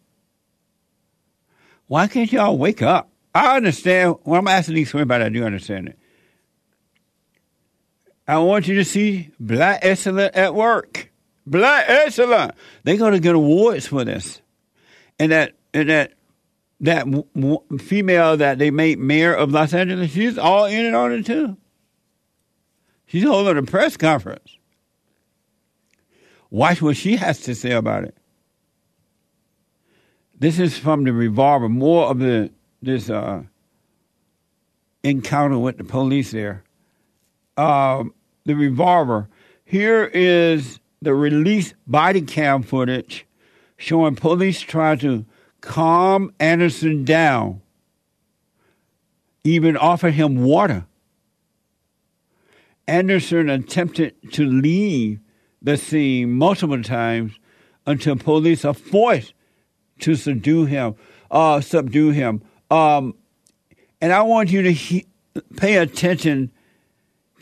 [1.86, 3.08] Why can't y'all wake up?
[3.34, 4.16] I understand.
[4.22, 5.98] When I'm asking these women about I do understand it.
[8.26, 11.12] I want you to see Black Excellent at work.
[11.46, 12.54] Black Excellent.
[12.82, 14.40] They're going to get awards for this.
[15.18, 16.14] And that and that
[16.80, 21.12] that w- female that they made mayor of Los Angeles, she's all in it on
[21.12, 21.56] it too.
[23.06, 24.58] She's holding a press conference.
[26.50, 28.16] Watch what she has to say about it.
[30.38, 31.68] This is from the revolver.
[31.68, 32.50] More of the
[32.82, 33.44] this uh,
[35.02, 36.63] encounter with the police there.
[37.56, 39.28] Um, the revolver.
[39.64, 43.26] Here is the release body cam footage
[43.76, 45.24] showing police trying to
[45.60, 47.60] calm Anderson down,
[49.42, 50.86] even offer him water.
[52.86, 55.20] Anderson attempted to leave
[55.62, 57.32] the scene multiple times
[57.86, 59.32] until police are forced
[60.00, 60.94] to subdue him.
[61.30, 62.42] Uh, subdue him.
[62.70, 63.14] Um,
[64.00, 65.06] and I want you to he-
[65.56, 66.52] pay attention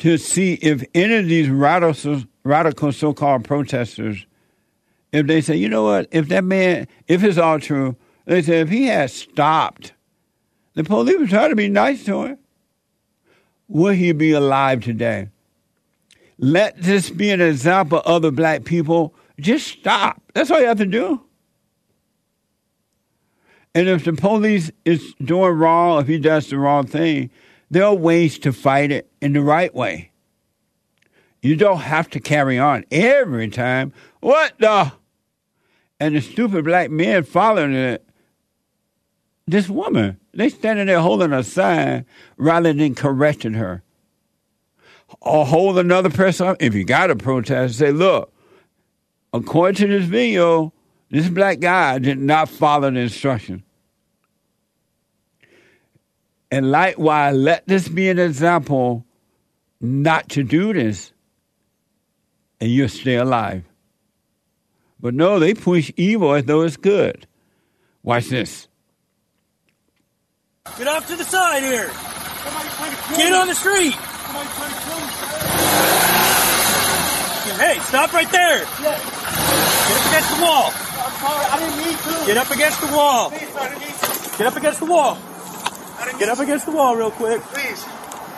[0.02, 4.26] to see if any of these radical, radical so-called protesters,
[5.12, 7.94] if they say, you know what, if that man, if it's all true,
[8.24, 9.92] they say if he had stopped,
[10.74, 12.38] the police were trying to be nice to him,
[13.68, 15.28] would he be alive today?
[16.36, 19.14] Let this be an example of other black people.
[19.38, 20.20] Just stop.
[20.34, 21.22] That's all you have to do.
[23.72, 27.30] And if the police is doing wrong, if he does the wrong thing,
[27.72, 30.10] there are ways to fight it in the right way.
[31.40, 33.94] You don't have to carry on every time.
[34.20, 34.92] What the?
[35.98, 38.06] And the stupid black men following it.
[39.46, 42.04] This woman, they standing there holding a sign
[42.36, 43.82] rather than correcting her.
[45.22, 46.58] Or hold another person up.
[46.60, 48.34] If you got a protest, say, look,
[49.32, 50.74] according to this video,
[51.10, 53.62] this black guy did not follow the instructions.
[56.52, 59.06] And likewise, let this be an example
[59.80, 61.10] not to do this,
[62.60, 63.64] and you'll stay alive.
[65.00, 67.26] But no, they push evil as though it's good.
[68.02, 68.68] Watch this.
[70.76, 71.90] Get off to the side here.
[73.16, 73.94] Get on the street.
[77.56, 78.58] Hey, stop right there.
[78.58, 80.70] Get up against the wall.
[82.26, 83.30] Get up against the wall.
[83.30, 85.31] Get up against the wall.
[86.18, 87.40] Get up against the wall real quick.
[87.42, 87.84] Please.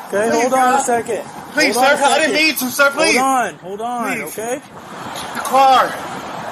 [0.09, 0.81] Okay, Please, hold on God.
[0.81, 1.23] a second.
[1.55, 1.95] Please, Hold sir.
[1.95, 2.47] a I didn't second.
[2.47, 2.91] need to, sir.
[2.91, 3.17] Please.
[3.19, 4.39] Hold on, hold on, Please.
[4.39, 4.55] okay?
[5.35, 5.85] The car.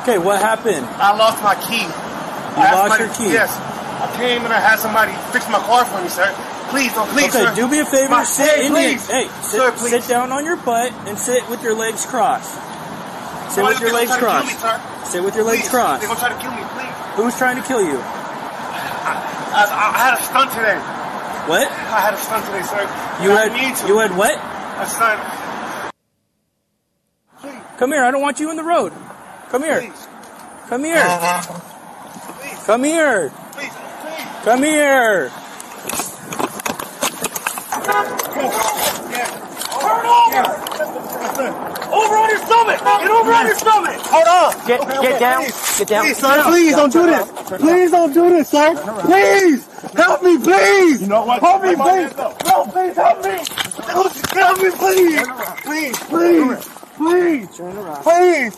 [0.03, 0.87] Okay, what happened?
[0.99, 1.83] I lost my key.
[1.87, 3.33] You I lost somebody- your key?
[3.35, 3.51] Yes.
[3.53, 6.27] I came and I had somebody fix my car for me, sir.
[6.71, 7.55] Please, don't, please, okay, sir.
[7.55, 8.09] do me a favor.
[8.11, 9.09] My- sit hey, in please.
[9.09, 9.91] Your, hey, sit, Sir, please.
[9.91, 12.51] sit down on your butt and sit with your legs crossed.
[12.51, 15.05] Sit Somebody with your legs try to kill crossed.
[15.05, 15.11] me.
[15.11, 15.71] Sit with your legs Please.
[15.71, 16.01] crossed.
[16.01, 16.95] They're gonna try to kill me, please.
[17.21, 17.99] Who's trying to kill you?
[18.01, 20.81] I, I, I had a stunt today.
[21.49, 21.67] What?
[21.69, 22.83] I had a stunt today, sir.
[23.23, 23.87] You I had need to.
[23.89, 24.39] you had what?
[24.39, 25.21] A stunt.
[27.79, 28.05] Come here.
[28.05, 28.93] I don't want you in the road.
[29.51, 29.81] Come here.
[29.81, 30.09] Please.
[30.69, 31.03] Come here.
[32.65, 33.33] Come here.
[34.45, 35.31] Come here.
[39.83, 40.43] Turn over
[41.93, 42.79] Over on your stomach!
[42.81, 43.97] Get over on your stomach!
[44.07, 44.67] Hold on!
[44.67, 45.43] Get get down.
[45.79, 46.05] Get down.
[46.05, 47.29] Please, sir, please don't do this!
[47.61, 48.75] Please don't do this, sir!
[49.03, 49.72] Please!
[49.97, 51.03] Help me, please!
[51.03, 51.41] You know what?
[51.41, 52.17] Help me, please!
[52.17, 53.39] No, please help me!
[54.33, 55.27] Help me, please!
[55.63, 56.71] Please, please!
[56.97, 57.49] Please!
[58.03, 58.57] Please!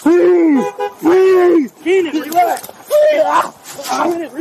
[0.00, 0.64] Please!
[1.00, 1.72] Please!
[1.82, 2.66] Keenan, relax!
[2.66, 3.22] Please!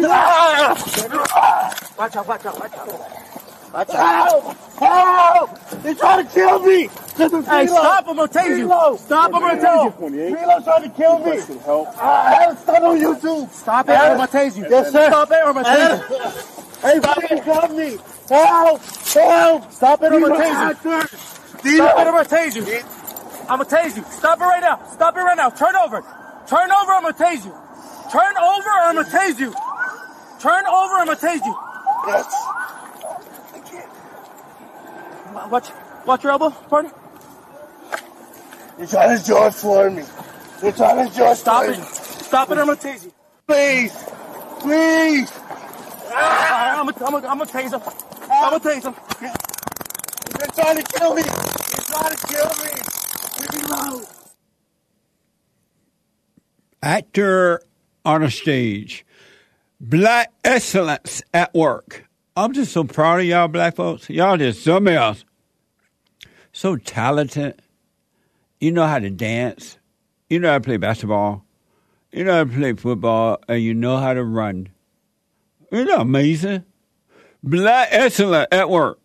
[0.08, 1.74] Ah!
[1.98, 3.25] Watch out, watch out, watch out.
[3.76, 4.56] Help!
[4.78, 5.60] Help!
[5.84, 6.88] They're trying to kill me!
[7.18, 8.98] Hey, stop him, I'll tase you.
[8.98, 10.36] Stop him, I'll tase you.
[10.36, 11.32] Relo's trying to kill me!
[12.00, 13.50] I have stuff on YouTube!
[13.52, 14.66] Stop it, or I'm gonna tase you.
[14.70, 15.08] Yes, sir.
[15.08, 16.20] Stop it, or I'm gonna tase you.
[16.82, 17.98] Hey, please help me!
[18.30, 18.82] Help!
[18.82, 19.72] Help!
[19.72, 21.08] Stop it, or I'm gonna tase you.
[21.08, 22.64] Stop it, or I'm gonna tase you.
[23.50, 24.04] I'm gonna tase you.
[24.10, 24.80] Stop it right now.
[24.92, 25.50] Stop it right now.
[25.50, 26.02] Turn over.
[26.48, 27.54] Turn over, I'm gonna tase you.
[28.10, 29.54] Turn over, or I'm gonna tase you.
[30.40, 31.56] Turn over, I'm gonna tase you.
[32.08, 32.26] Yes.
[35.36, 35.70] Watch,
[36.06, 36.92] watch your elbow, partner.
[38.78, 40.04] You're trying to George for me.
[40.62, 41.78] You're trying to George Stop for it.
[41.78, 41.84] me.
[41.86, 43.14] Stop it, I'm gonna tase you.
[43.48, 43.94] Please!
[44.60, 45.32] Please!
[46.08, 47.82] Alright, I'm gonna, I'm gonna, I'm gonna tase him.
[48.32, 48.96] I'm gonna tase him.
[50.40, 51.22] They're trying to kill me!
[51.22, 53.92] They're trying to kill me!
[53.94, 54.08] Reload!
[56.86, 57.62] actor
[58.06, 59.06] on a stage,
[59.82, 62.05] black excellence at work.
[62.38, 64.10] I'm just so proud of y'all, black folks.
[64.10, 65.24] Y'all just something else.
[66.52, 67.62] So talented.
[68.60, 69.78] You know how to dance.
[70.30, 71.46] You know how to play basketball.
[72.12, 74.70] You know how to play football, and you know how to run.
[75.72, 76.66] Isn't that amazing?
[77.44, 79.00] Black excellence at work.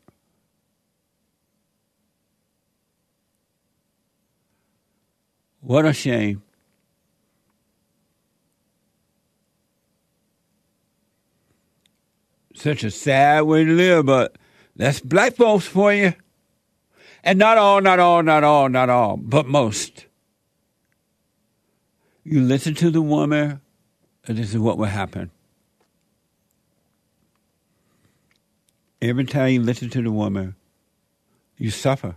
[5.60, 6.42] What a shame.
[12.60, 14.36] Such a sad way to live, but
[14.76, 16.14] that's black folks for you.
[17.22, 20.06] And not all, not all, not all, not all, but most.
[22.24, 23.60] You listen to the woman,
[24.26, 25.30] and this is what will happen.
[29.02, 30.54] Every time you listen to the woman,
[31.56, 32.16] you suffer.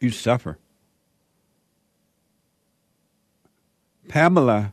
[0.00, 0.58] You suffer.
[4.08, 4.72] Pamela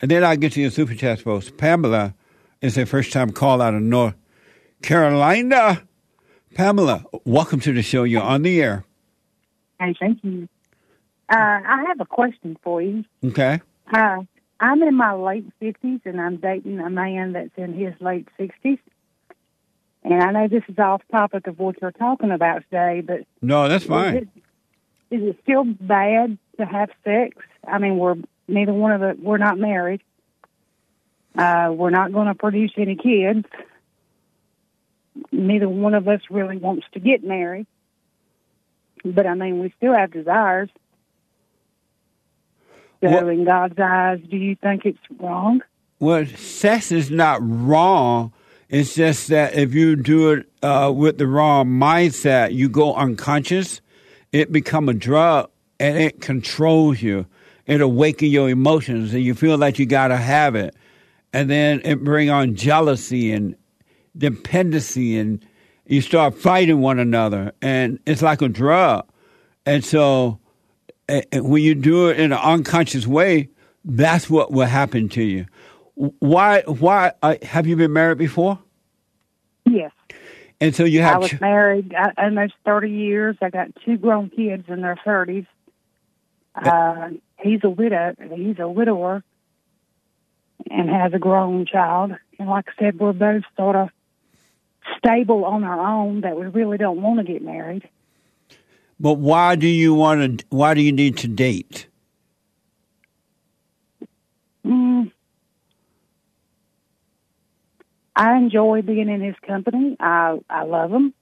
[0.00, 1.50] and then I get to your super chat folks.
[1.50, 2.14] Pamela
[2.60, 4.14] is a first time call out of North
[4.82, 5.82] Carolina.
[6.54, 8.02] Pamela, welcome to the show.
[8.04, 8.84] You're on the air.
[9.78, 10.48] Hey, thank you.
[11.28, 13.04] Uh, I have a question for you.
[13.24, 13.60] Okay.
[13.92, 14.18] Uh,
[14.58, 18.78] I'm in my late 50s and I'm dating a man that's in his late 60s.
[20.02, 23.68] And I know this is off topic of what you're talking about today, but No,
[23.68, 24.16] that's is fine.
[24.16, 24.28] it,
[25.10, 27.36] is it still bad to have sex?
[27.66, 28.16] I mean, we're
[28.50, 30.02] neither one of us, we're not married.
[31.36, 33.46] Uh, we're not going to produce any kids.
[35.32, 37.66] Neither one of us really wants to get married.
[39.04, 40.68] But I mean, we still have desires.
[43.00, 45.62] So, What- in God's eyes, do you think it's wrong?
[45.98, 48.32] Well, sex is not wrong.
[48.68, 53.80] It's just that if you do it uh, with the wrong mindset, you go unconscious.
[54.32, 57.26] It become a drug, and it controls you.
[57.70, 60.74] It awaken your emotions, and you feel like you gotta have it.
[61.32, 63.54] And then it bring on jealousy and
[64.18, 65.46] dependency, and
[65.86, 69.06] you start fighting one another, and it's like a drug.
[69.64, 70.40] And so,
[71.08, 73.50] eh, when you do it in an unconscious way,
[73.84, 75.46] that's what will happen to you.
[75.94, 76.62] Why?
[76.62, 78.58] Why uh, have you been married before?
[79.64, 79.92] Yes.
[80.60, 81.14] And so you have.
[81.14, 83.36] I was ch- married uh, almost 30 years.
[83.40, 85.46] I got two grown kids in their 30s.
[86.52, 87.10] Uh,
[87.42, 88.14] he's a widow.
[88.34, 89.22] He's a widower
[90.70, 92.12] and has a grown child.
[92.38, 93.88] And like I said, we're both sort of
[94.98, 97.88] stable on our own that we really don't want to get married.
[98.98, 100.46] but why do you want to?
[100.50, 101.86] Why do you need to date?
[104.66, 105.10] Mm.
[108.14, 109.96] I enjoy being in his company.
[109.98, 111.14] I I love him.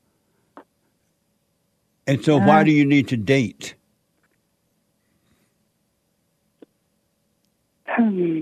[2.06, 3.74] And so, why Uh, do you need to date?
[7.88, 8.40] Hmm.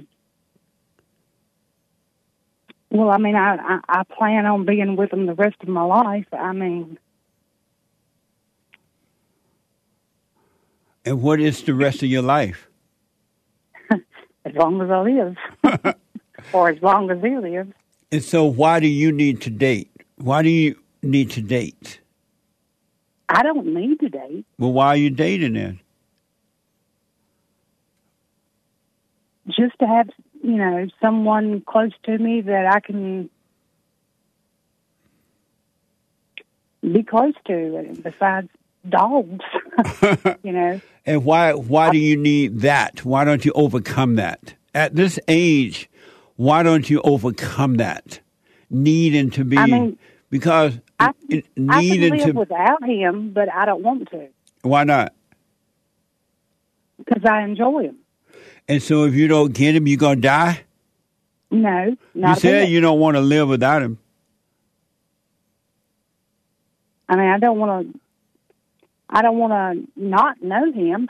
[2.90, 5.82] Well, I mean, I, I I plan on being with him the rest of my
[5.82, 6.26] life.
[6.32, 6.98] I mean,
[11.06, 12.66] And what is the rest of your life?
[13.90, 15.94] as long as I live,
[16.52, 17.72] or as long as he lives.
[18.10, 19.88] And so, why do you need to date?
[20.16, 22.00] Why do you need to date?
[23.28, 24.44] I don't need to date.
[24.58, 25.80] Well, why are you dating then?
[29.48, 30.08] Just to have
[30.42, 33.30] you know someone close to me that I can
[36.82, 38.48] be close to besides
[38.88, 39.44] dogs.
[40.42, 40.80] you know.
[41.08, 43.04] And why why do you need that?
[43.04, 44.54] Why don't you overcome that?
[44.74, 45.88] At this age,
[46.34, 48.18] why don't you overcome that?
[48.70, 49.96] Needing to be I mean,
[50.30, 54.26] because I, it- I can live to without him, but I don't want to
[54.62, 55.14] why not?
[56.98, 57.98] because I enjoy him.
[58.68, 60.64] And so if you don't get him, you're gonna die.
[61.50, 63.98] No, you said you don't want to live without him.
[67.08, 68.00] I mean, I don't want to.
[69.08, 71.08] I don't want to not know him.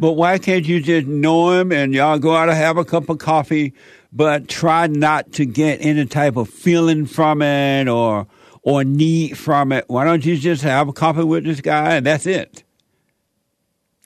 [0.00, 3.08] But why can't you just know him and y'all go out and have a cup
[3.08, 3.72] of coffee,
[4.12, 8.26] but try not to get any type of feeling from it or
[8.62, 9.84] or need from it?
[9.86, 12.64] Why don't you just have a coffee with this guy and that's it?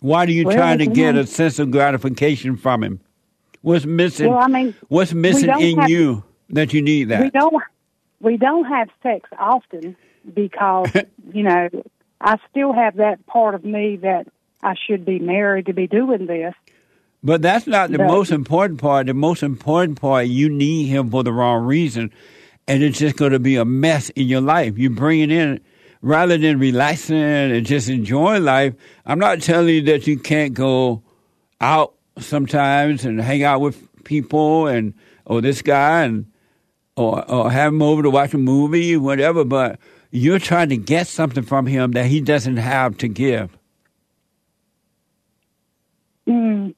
[0.02, 3.00] Why do you Well, try to get a sense of gratification from him?
[3.62, 4.28] What's missing?
[4.28, 7.22] Well, I mean, what's missing in have- you that you need that?
[7.22, 7.62] We don't.
[8.20, 9.96] We don't have sex often
[10.34, 10.90] because
[11.32, 11.68] you know
[12.20, 14.26] I still have that part of me that
[14.62, 16.54] I should be married to be doing this.
[17.24, 19.06] But that's not the But- most important part.
[19.06, 22.10] The most important part, you need him for the wrong reason,
[22.66, 24.76] and it's just going to be a mess in your life.
[24.76, 25.60] You bring it in
[26.02, 28.74] rather than relaxing and just enjoying life.
[29.06, 31.02] I'm not telling you that you can't go
[31.60, 34.92] out sometimes and hang out with people and
[35.24, 36.26] or this guy and
[36.96, 39.44] or or have him over to watch a movie, whatever.
[39.44, 39.78] But
[40.10, 43.56] you're trying to get something from him that he doesn't have to give.
[46.28, 46.74] Mm.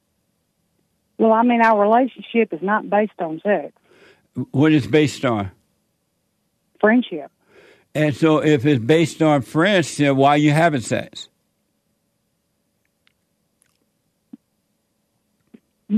[1.18, 3.72] Well, I mean, our relationship is not based on sex,
[4.50, 5.50] What it's based on.
[6.80, 7.30] friendship.
[7.94, 11.28] And so, if it's based on friendship, why you having sex?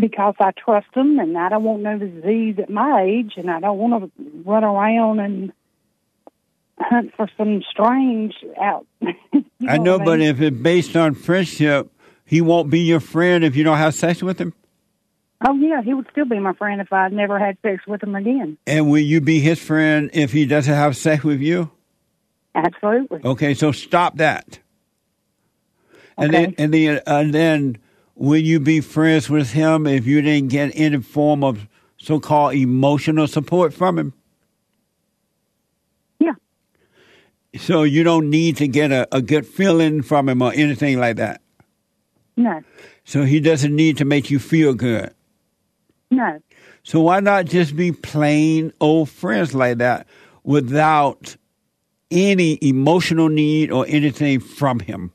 [0.01, 3.61] because I trust them and I don't want no disease at my age and I
[3.61, 5.53] don't want to run around and
[6.79, 8.87] hunt for some strange out.
[9.59, 11.91] You I know, what but if it's based on friendship,
[12.27, 14.53] he won't be your friend if you don't have sex with him.
[15.47, 18.15] Oh yeah, he would still be my friend if I never had sex with him
[18.15, 18.59] again.
[18.67, 21.71] And will you be his friend if he doesn't have sex with you?
[22.57, 23.21] Absolutely.
[23.25, 24.59] Okay, so stop that.
[26.19, 26.47] And Okay.
[26.47, 27.79] then, and then, and then,
[28.15, 33.27] will you be friends with him if you didn't get any form of so-called emotional
[33.27, 34.13] support from him?
[36.19, 36.33] Yeah.
[37.57, 41.17] So you don't need to get a, a good feeling from him or anything like
[41.17, 41.41] that.
[42.39, 42.63] No,
[43.05, 45.13] So he doesn't need to make you feel good.
[46.11, 46.39] no.
[46.83, 50.07] So why not just be plain old friends like that
[50.45, 51.37] without
[52.11, 55.13] any emotional need or anything from him?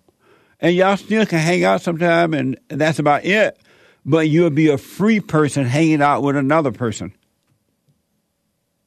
[0.59, 3.57] And y'all still can hang out sometime and that's about it.
[4.05, 7.13] But you'll be a free person hanging out with another person.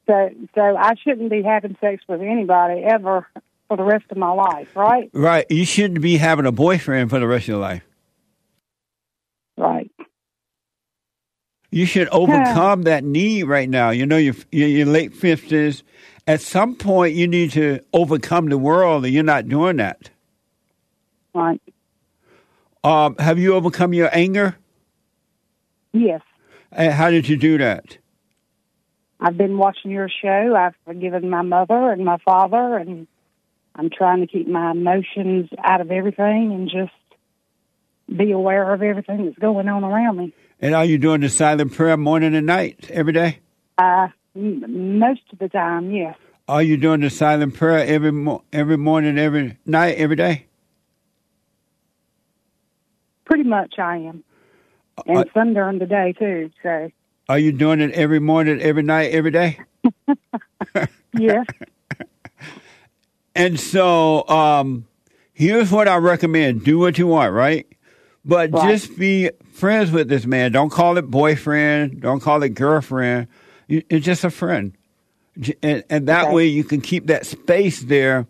[0.07, 3.27] So, so I shouldn't be having sex with anybody ever
[3.69, 5.11] for the rest of my life, right?
[5.13, 5.47] Right.
[5.51, 7.83] You shouldn't be having a boyfriend for the rest of your life.
[9.57, 9.91] Right.
[11.71, 13.91] You should overcome that need right now.
[13.91, 15.83] You know, you're, you're your late 50s.
[16.27, 20.11] At some point, you need to overcome the world, and you're not doing that.
[21.35, 21.61] Right.
[22.83, 24.57] Um, have you overcome your anger?
[25.93, 26.22] Yes.
[26.72, 27.99] And how did you do that?
[29.20, 30.55] I've been watching your show.
[30.57, 33.07] I've forgiven my mother and my father, and
[33.75, 36.93] I'm trying to keep my emotions out of everything and just
[38.18, 40.35] be aware of everything that's going on around me.
[40.61, 43.41] And are you doing the silent prayer morning and night every day?
[43.79, 46.16] Uh, most of the time, yes.
[46.49, 50.47] Are you doing the silent prayer every mo- every morning, every night, every day?
[53.24, 54.24] Pretty much I am.
[55.07, 56.51] And Uh, some during the day, too.
[56.62, 56.91] So,
[57.28, 59.59] Are you doing it every morning, every night, every day?
[61.14, 61.47] yes.
[63.37, 64.87] And so, um,
[65.32, 67.66] here's what I recommend: do what you want, right?
[68.24, 68.70] But Right.
[68.70, 70.53] just be friends with this man.
[70.53, 72.01] Don't call it boyfriend.
[72.01, 73.26] Don't call it girlfriend.
[73.69, 74.73] You- It's just a friend,
[75.62, 76.35] and, and that Okay.
[76.35, 78.27] way you can keep that space there.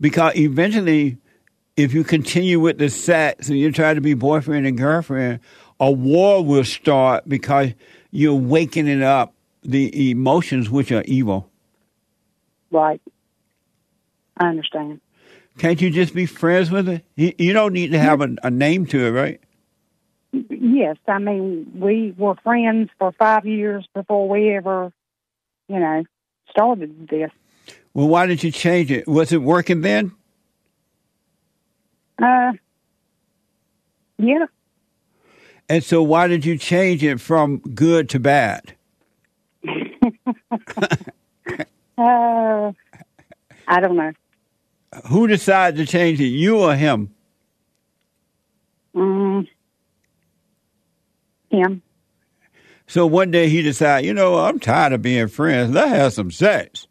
[0.00, 1.18] Because eventually,
[1.76, 5.40] if you continue with the sex and you try to be boyfriend and girlfriend,
[5.80, 7.72] a war will start because
[8.10, 11.48] you're wakening up the emotions which are evil.
[12.70, 13.00] Right.
[14.36, 15.00] I understand.
[15.58, 17.04] Can't you just be friends with it?
[17.16, 19.40] You, you don't need to have a, a name to it, right?
[20.48, 24.92] Yes, I mean, we were friends for five years before we ever,
[25.68, 26.02] you know,
[26.50, 27.30] started this.
[27.92, 29.06] Well, why did you change it?
[29.06, 30.12] Was it working then?
[32.20, 32.52] Uh,
[34.18, 34.46] yeah.
[35.68, 38.74] And so, why did you change it from good to bad?
[41.96, 42.72] Uh,
[43.68, 44.12] I don't know.
[45.06, 47.14] Who decided to change it, you or him?
[48.96, 49.46] Mm,
[51.56, 51.82] him.
[52.86, 55.72] So one day he decided, you know, I'm tired of being friends.
[55.74, 56.86] Let's have some sex.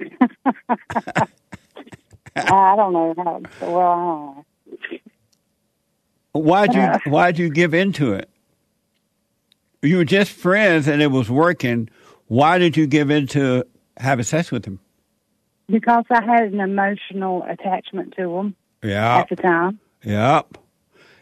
[2.36, 3.14] I don't know.
[3.16, 4.44] How, well, I don't
[6.34, 6.40] know.
[6.40, 8.28] Why'd you Why'd you give into it?
[9.82, 11.88] You were just friends and it was working.
[12.26, 13.64] Why did you give into
[13.96, 14.80] having sex with him?
[15.70, 19.18] because I had an emotional attachment to him Yeah.
[19.18, 19.78] at the time.
[20.02, 20.56] Yep.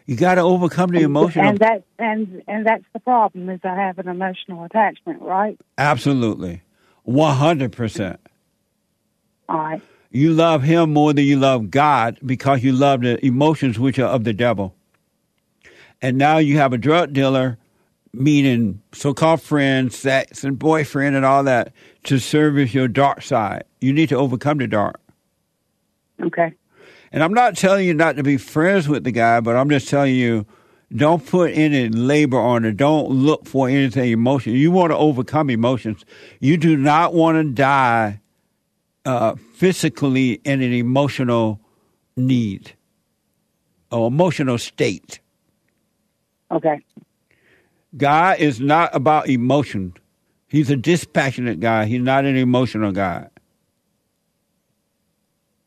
[0.07, 1.44] You got to overcome the emotion.
[1.44, 5.59] and of- that and and that's the problem is I have an emotional attachment, right?
[5.78, 6.62] Absolutely.
[7.07, 8.16] 100%.
[9.48, 9.82] All right.
[10.11, 14.09] You love him more than you love God because you love the emotions which are
[14.09, 14.74] of the devil.
[16.00, 17.59] And now you have a drug dealer,
[18.12, 21.72] meaning so called friends, sex, and boyfriend, and all that
[22.04, 23.64] to service your dark side.
[23.80, 25.00] You need to overcome the dark.
[26.22, 26.52] Okay.
[27.16, 29.88] And I'm not telling you not to be friends with the guy, but I'm just
[29.88, 30.44] telling you
[30.94, 32.76] don't put any labor on it.
[32.76, 34.52] Don't look for anything emotion.
[34.52, 36.04] You want to overcome emotions.
[36.40, 38.20] You do not want to die
[39.06, 41.58] uh, physically in an emotional
[42.18, 42.74] need
[43.90, 45.20] or emotional state.
[46.50, 46.82] Okay.
[47.96, 49.94] God is not about emotion.
[50.48, 51.86] He's a dispassionate guy.
[51.86, 53.30] He's not an emotional guy.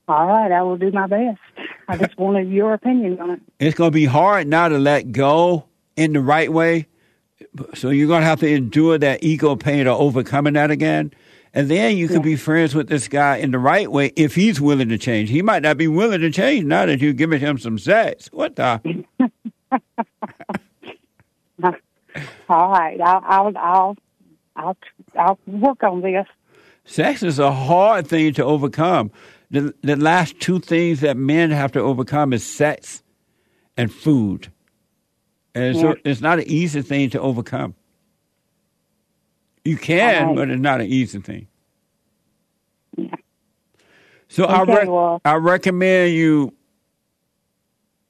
[0.09, 1.39] All right, I will do my best.
[1.87, 3.41] I just wanted your opinion on it.
[3.59, 6.87] It's going to be hard now to let go in the right way.
[7.75, 11.13] So you're going to have to endure that ego pain or overcoming that again.
[11.53, 14.59] And then you can be friends with this guy in the right way if he's
[14.59, 15.29] willing to change.
[15.29, 18.29] He might not be willing to change now that you've given him some sex.
[18.31, 19.05] What the?
[22.49, 23.97] All right, I'll I'll I'll
[24.55, 24.77] I'll,
[25.15, 26.25] I'll work on this.
[26.85, 29.11] Sex is a hard thing to overcome.
[29.51, 33.01] The, the last two things that men have to overcome is sex
[33.77, 34.51] and food.
[35.55, 35.93] And so Yeah.
[36.05, 37.73] it's not an easy thing to overcome.
[39.65, 40.35] You can, Right.
[40.35, 41.47] but it's not an easy thing.
[44.27, 46.53] So I, Okay, rec- well- I recommend you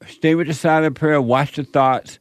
[0.07, 2.19] stay with the silent prayer, watch the thoughts,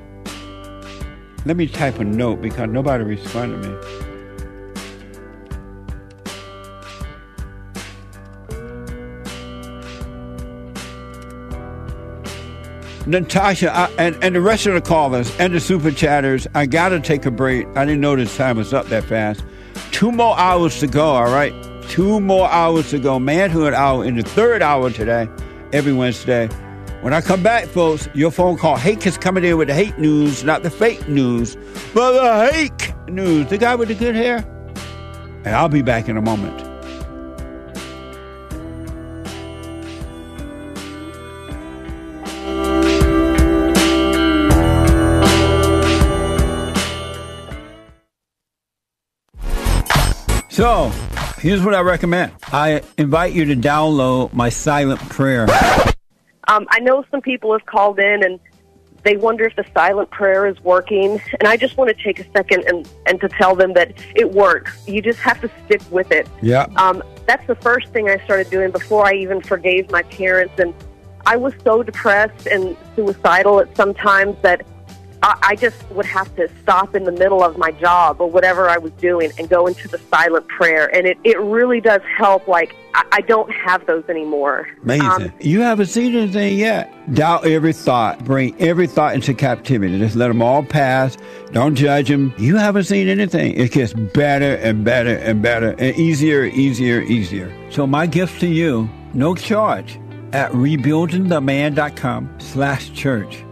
[1.45, 4.03] Let me type a note because nobody responded to me.
[13.05, 16.89] Natasha I, and, and the rest of the callers and the super chatters, I got
[16.89, 17.67] to take a break.
[17.75, 19.43] I didn't know this time was up that fast.
[19.91, 21.53] Two more hours to go, all right?
[21.89, 23.19] Two more hours to go.
[23.19, 25.27] Manhood hour in the third hour today,
[25.73, 26.49] every Wednesday.
[27.03, 28.77] When I come back, folks, your phone call.
[28.77, 31.57] Hake is coming in with the hate news, not the fake news,
[31.93, 33.49] but the hake news.
[33.49, 34.37] The guy with the good hair.
[35.43, 36.61] And I'll be back in a moment.
[50.49, 50.89] So,
[51.39, 52.31] here's what I recommend.
[52.53, 55.47] I invite you to download my silent prayer.
[56.47, 58.39] Um, I know some people have called in and
[59.03, 61.21] they wonder if the silent prayer is working.
[61.39, 64.31] And I just want to take a second and, and to tell them that it
[64.31, 64.87] works.
[64.87, 66.27] You just have to stick with it.
[66.41, 66.67] Yeah.
[66.77, 70.53] Um, that's the first thing I started doing before I even forgave my parents.
[70.57, 70.73] And
[71.25, 74.65] I was so depressed and suicidal at some times that
[75.23, 78.69] I, I just would have to stop in the middle of my job or whatever
[78.69, 80.93] I was doing and go into the silent prayer.
[80.93, 82.47] And it, it really does help.
[82.47, 84.67] Like, I, I don't have those anymore.
[84.83, 85.07] Amazing.
[85.07, 86.93] Um, you haven't seen anything yet.
[87.13, 88.23] Doubt every thought.
[88.25, 89.97] Bring every thought into captivity.
[89.97, 91.17] Just let them all pass.
[91.53, 92.33] Don't judge them.
[92.37, 93.53] You haven't seen anything.
[93.53, 97.71] It gets better and better and better and easier, easier, easier.
[97.71, 99.97] So my gift to you, no charge,
[100.33, 103.43] at rebuildingtheman.com slash church.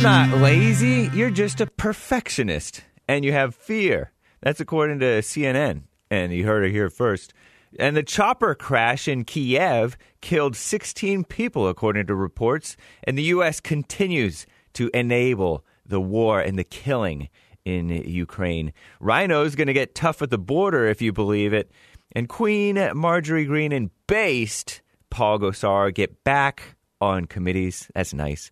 [0.00, 4.12] You're not lazy, you're just a perfectionist, and you have fear.
[4.40, 7.34] That's according to CNN, and you heard it here first.
[7.78, 13.60] And the chopper crash in Kiev killed 16 people, according to reports, and the U.S.
[13.60, 17.28] continues to enable the war and the killing
[17.66, 18.72] in Ukraine.
[19.00, 21.70] Rhino's going to get tough at the border, if you believe it.
[22.12, 24.80] And Queen Marjorie Greene and based
[25.10, 27.90] Paul Gosar get back on committees.
[27.94, 28.50] That's nice.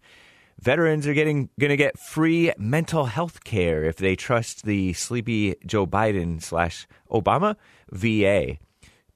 [0.61, 5.55] Veterans are getting going to get free mental health care if they trust the sleepy
[5.65, 7.57] Joe Biden slash Obama
[7.93, 8.57] VA.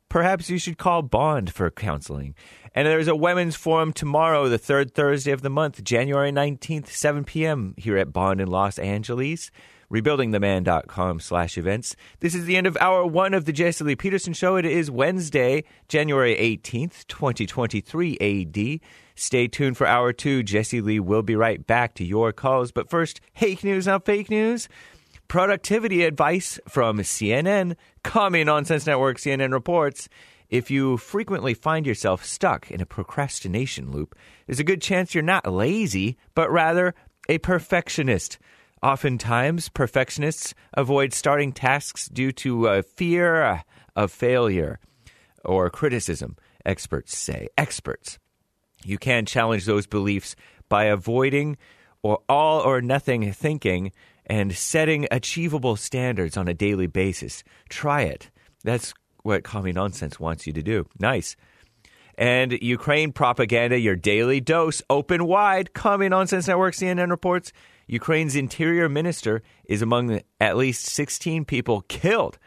[0.08, 2.34] Perhaps you should call Bond for counseling.
[2.74, 7.24] And there's a women's forum tomorrow, the third Thursday of the month, January 19th, 7
[7.24, 7.74] p.m.
[7.76, 9.50] here at Bond in Los Angeles
[9.92, 11.94] rebuildingtheman.com slash events.
[12.20, 14.56] This is the end of hour one of the Jesse Lee Peterson Show.
[14.56, 18.80] It is Wednesday, January 18th, 2023 AD.
[19.14, 20.42] Stay tuned for hour two.
[20.42, 22.72] Jesse Lee will be right back to your calls.
[22.72, 24.68] But first, fake news, not fake news.
[25.28, 30.08] Productivity advice from CNN, Commie Nonsense Network, CNN reports.
[30.48, 34.14] If you frequently find yourself stuck in a procrastination loop,
[34.46, 36.94] there's a good chance you're not lazy, but rather
[37.28, 38.38] a perfectionist.
[38.82, 43.60] Oftentimes, perfectionists avoid starting tasks due to a fear uh,
[43.94, 44.80] of failure
[45.44, 47.48] or criticism, experts say.
[47.56, 48.18] Experts.
[48.84, 50.34] You can challenge those beliefs
[50.68, 51.58] by avoiding
[52.02, 53.92] or all or nothing thinking
[54.26, 57.44] and setting achievable standards on a daily basis.
[57.68, 58.30] Try it.
[58.64, 60.88] That's what Commie Nonsense wants you to do.
[60.98, 61.36] Nice.
[62.18, 65.72] And Ukraine propaganda, your daily dose, open wide.
[65.72, 67.52] Commie Nonsense Network, CNN reports
[67.92, 72.38] Ukraine's interior minister is among the, at least 16 people killed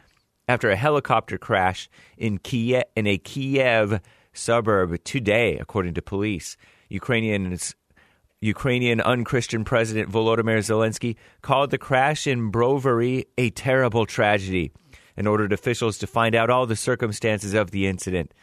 [0.47, 1.87] after a helicopter crash
[2.17, 4.01] in Kiev, in a Kiev
[4.33, 6.57] suburb today, according to police.
[6.89, 7.75] Ukrainians
[8.41, 14.71] Ukrainian unchristian President Volodymyr Zelensky called the crash in Brovary a terrible tragedy
[15.15, 18.33] and ordered officials to find out all the circumstances of the incident.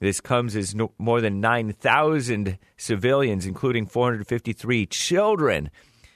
[0.00, 5.70] This comes as no, more than 9,000 civilians, including 453 children,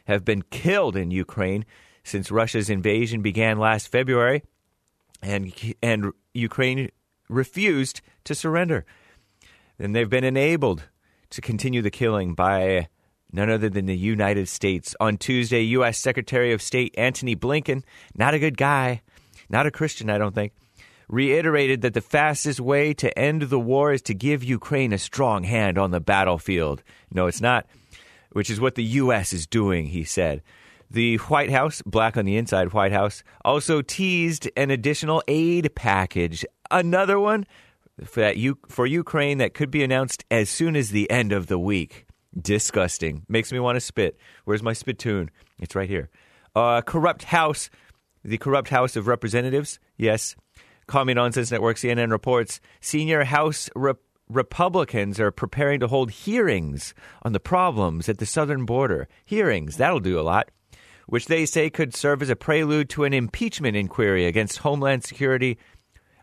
[0.05, 1.64] have been killed in Ukraine
[2.05, 4.42] since Russia's invasion began last February,
[5.22, 6.90] and and Ukraine
[7.28, 8.84] refused to surrender.
[9.78, 10.84] And they've been enabled
[11.30, 12.88] to continue the killing by
[13.32, 14.94] none other than the United States.
[15.00, 15.98] On Tuesday, U.S.
[15.98, 17.82] Secretary of State Antony Blinken,
[18.14, 19.00] not a good guy,
[19.48, 20.53] not a Christian, I don't think,
[21.09, 25.44] reiterated that the fastest way to end the war is to give Ukraine a strong
[25.44, 26.82] hand on the battlefield.
[27.12, 27.66] No, it's not
[28.32, 29.32] which is what the U.S.
[29.32, 30.42] is doing, he said.
[30.90, 36.44] The White House, black on the inside White House, also teased an additional aid package,
[36.70, 37.46] another one
[38.04, 38.36] for, that
[38.68, 42.06] for Ukraine that could be announced as soon as the end of the week.
[42.38, 43.24] Disgusting.
[43.28, 44.18] Makes me want to spit.
[44.44, 45.30] Where's my spittoon?
[45.58, 46.10] It's right here.
[46.54, 47.70] Uh, corrupt House,
[48.22, 50.36] the corrupt House of Representatives, yes.
[50.86, 54.00] Commie Nonsense Network, CNN reports senior House Rep-
[54.34, 59.08] Republicans are preparing to hold hearings on the problems at the southern border.
[59.24, 60.50] Hearings, that'll do a lot,
[61.06, 65.58] which they say could serve as a prelude to an impeachment inquiry against Homeland Security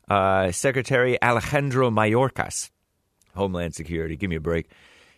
[0.09, 2.71] uh, Secretary Alejandro Mayorkas.
[3.35, 4.69] Homeland Security, give me a break.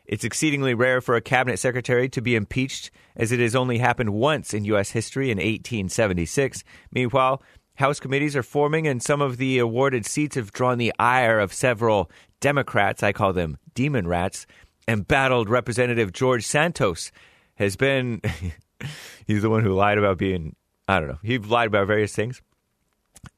[0.05, 4.11] It's exceedingly rare for a cabinet secretary to be impeached, as it has only happened
[4.13, 4.91] once in U.S.
[4.91, 6.63] history in 1876.
[6.91, 7.41] Meanwhile,
[7.75, 11.53] House committees are forming, and some of the awarded seats have drawn the ire of
[11.53, 12.11] several
[12.41, 13.01] Democrats.
[13.03, 14.45] I call them demon rats.
[14.87, 17.11] Embattled Representative George Santos
[17.55, 18.21] has been.
[19.25, 20.55] he's the one who lied about being.
[20.87, 21.19] I don't know.
[21.23, 22.41] He lied about various things.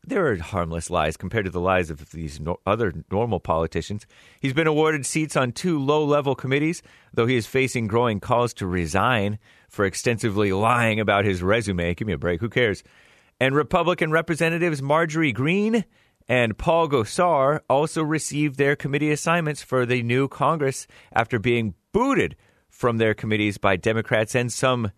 [0.06, 4.06] There are harmless lies compared to the lies of these no, other normal politicians.
[4.40, 6.82] He's been awarded seats on two low level committees,
[7.14, 9.40] though he is facing growing calls to resign
[9.70, 11.94] for extensively lying about his resume.
[11.96, 12.42] Give me a break.
[12.42, 12.84] Who cares?
[13.40, 15.84] And Republican Representatives Marjorie Greene
[16.28, 22.36] and Paul Gosar also received their committee assignments for the new Congress after being booted
[22.70, 24.92] from their committees by Democrats and some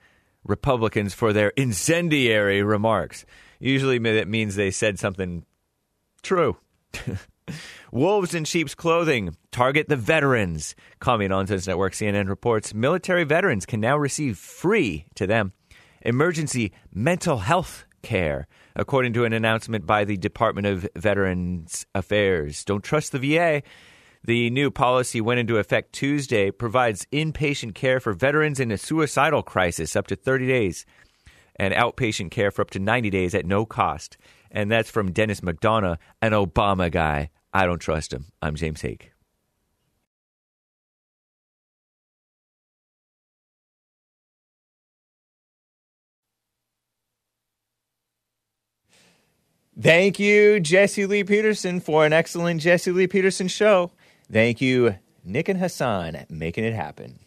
[0.43, 3.25] Republicans for their incendiary remarks.
[3.59, 5.45] Usually that means they said something
[6.21, 6.57] true.
[7.91, 10.75] Wolves in sheep's clothing target the veterans.
[10.99, 15.53] Commie Nonsense Network CNN reports military veterans can now receive free to them
[16.01, 22.63] emergency mental health care, according to an announcement by the Department of Veterans Affairs.
[22.65, 23.63] Don't trust the VA.
[24.23, 29.43] The new policy went into effect Tuesday, provides inpatient care for veterans in a suicidal
[29.43, 30.85] crisis up to 30 days
[31.57, 34.17] and outpatient care for up to 90 days at no cost.
[34.51, 37.29] And that's from Dennis McDonough, an Obama guy.
[37.53, 38.25] I don't trust him.
[38.41, 39.14] I'm James Hake.
[49.79, 53.91] Thank you, Jesse Lee Peterson, for an excellent Jesse Lee Peterson show.
[54.31, 57.19] Thank you, Nick and Hassan, making it happen.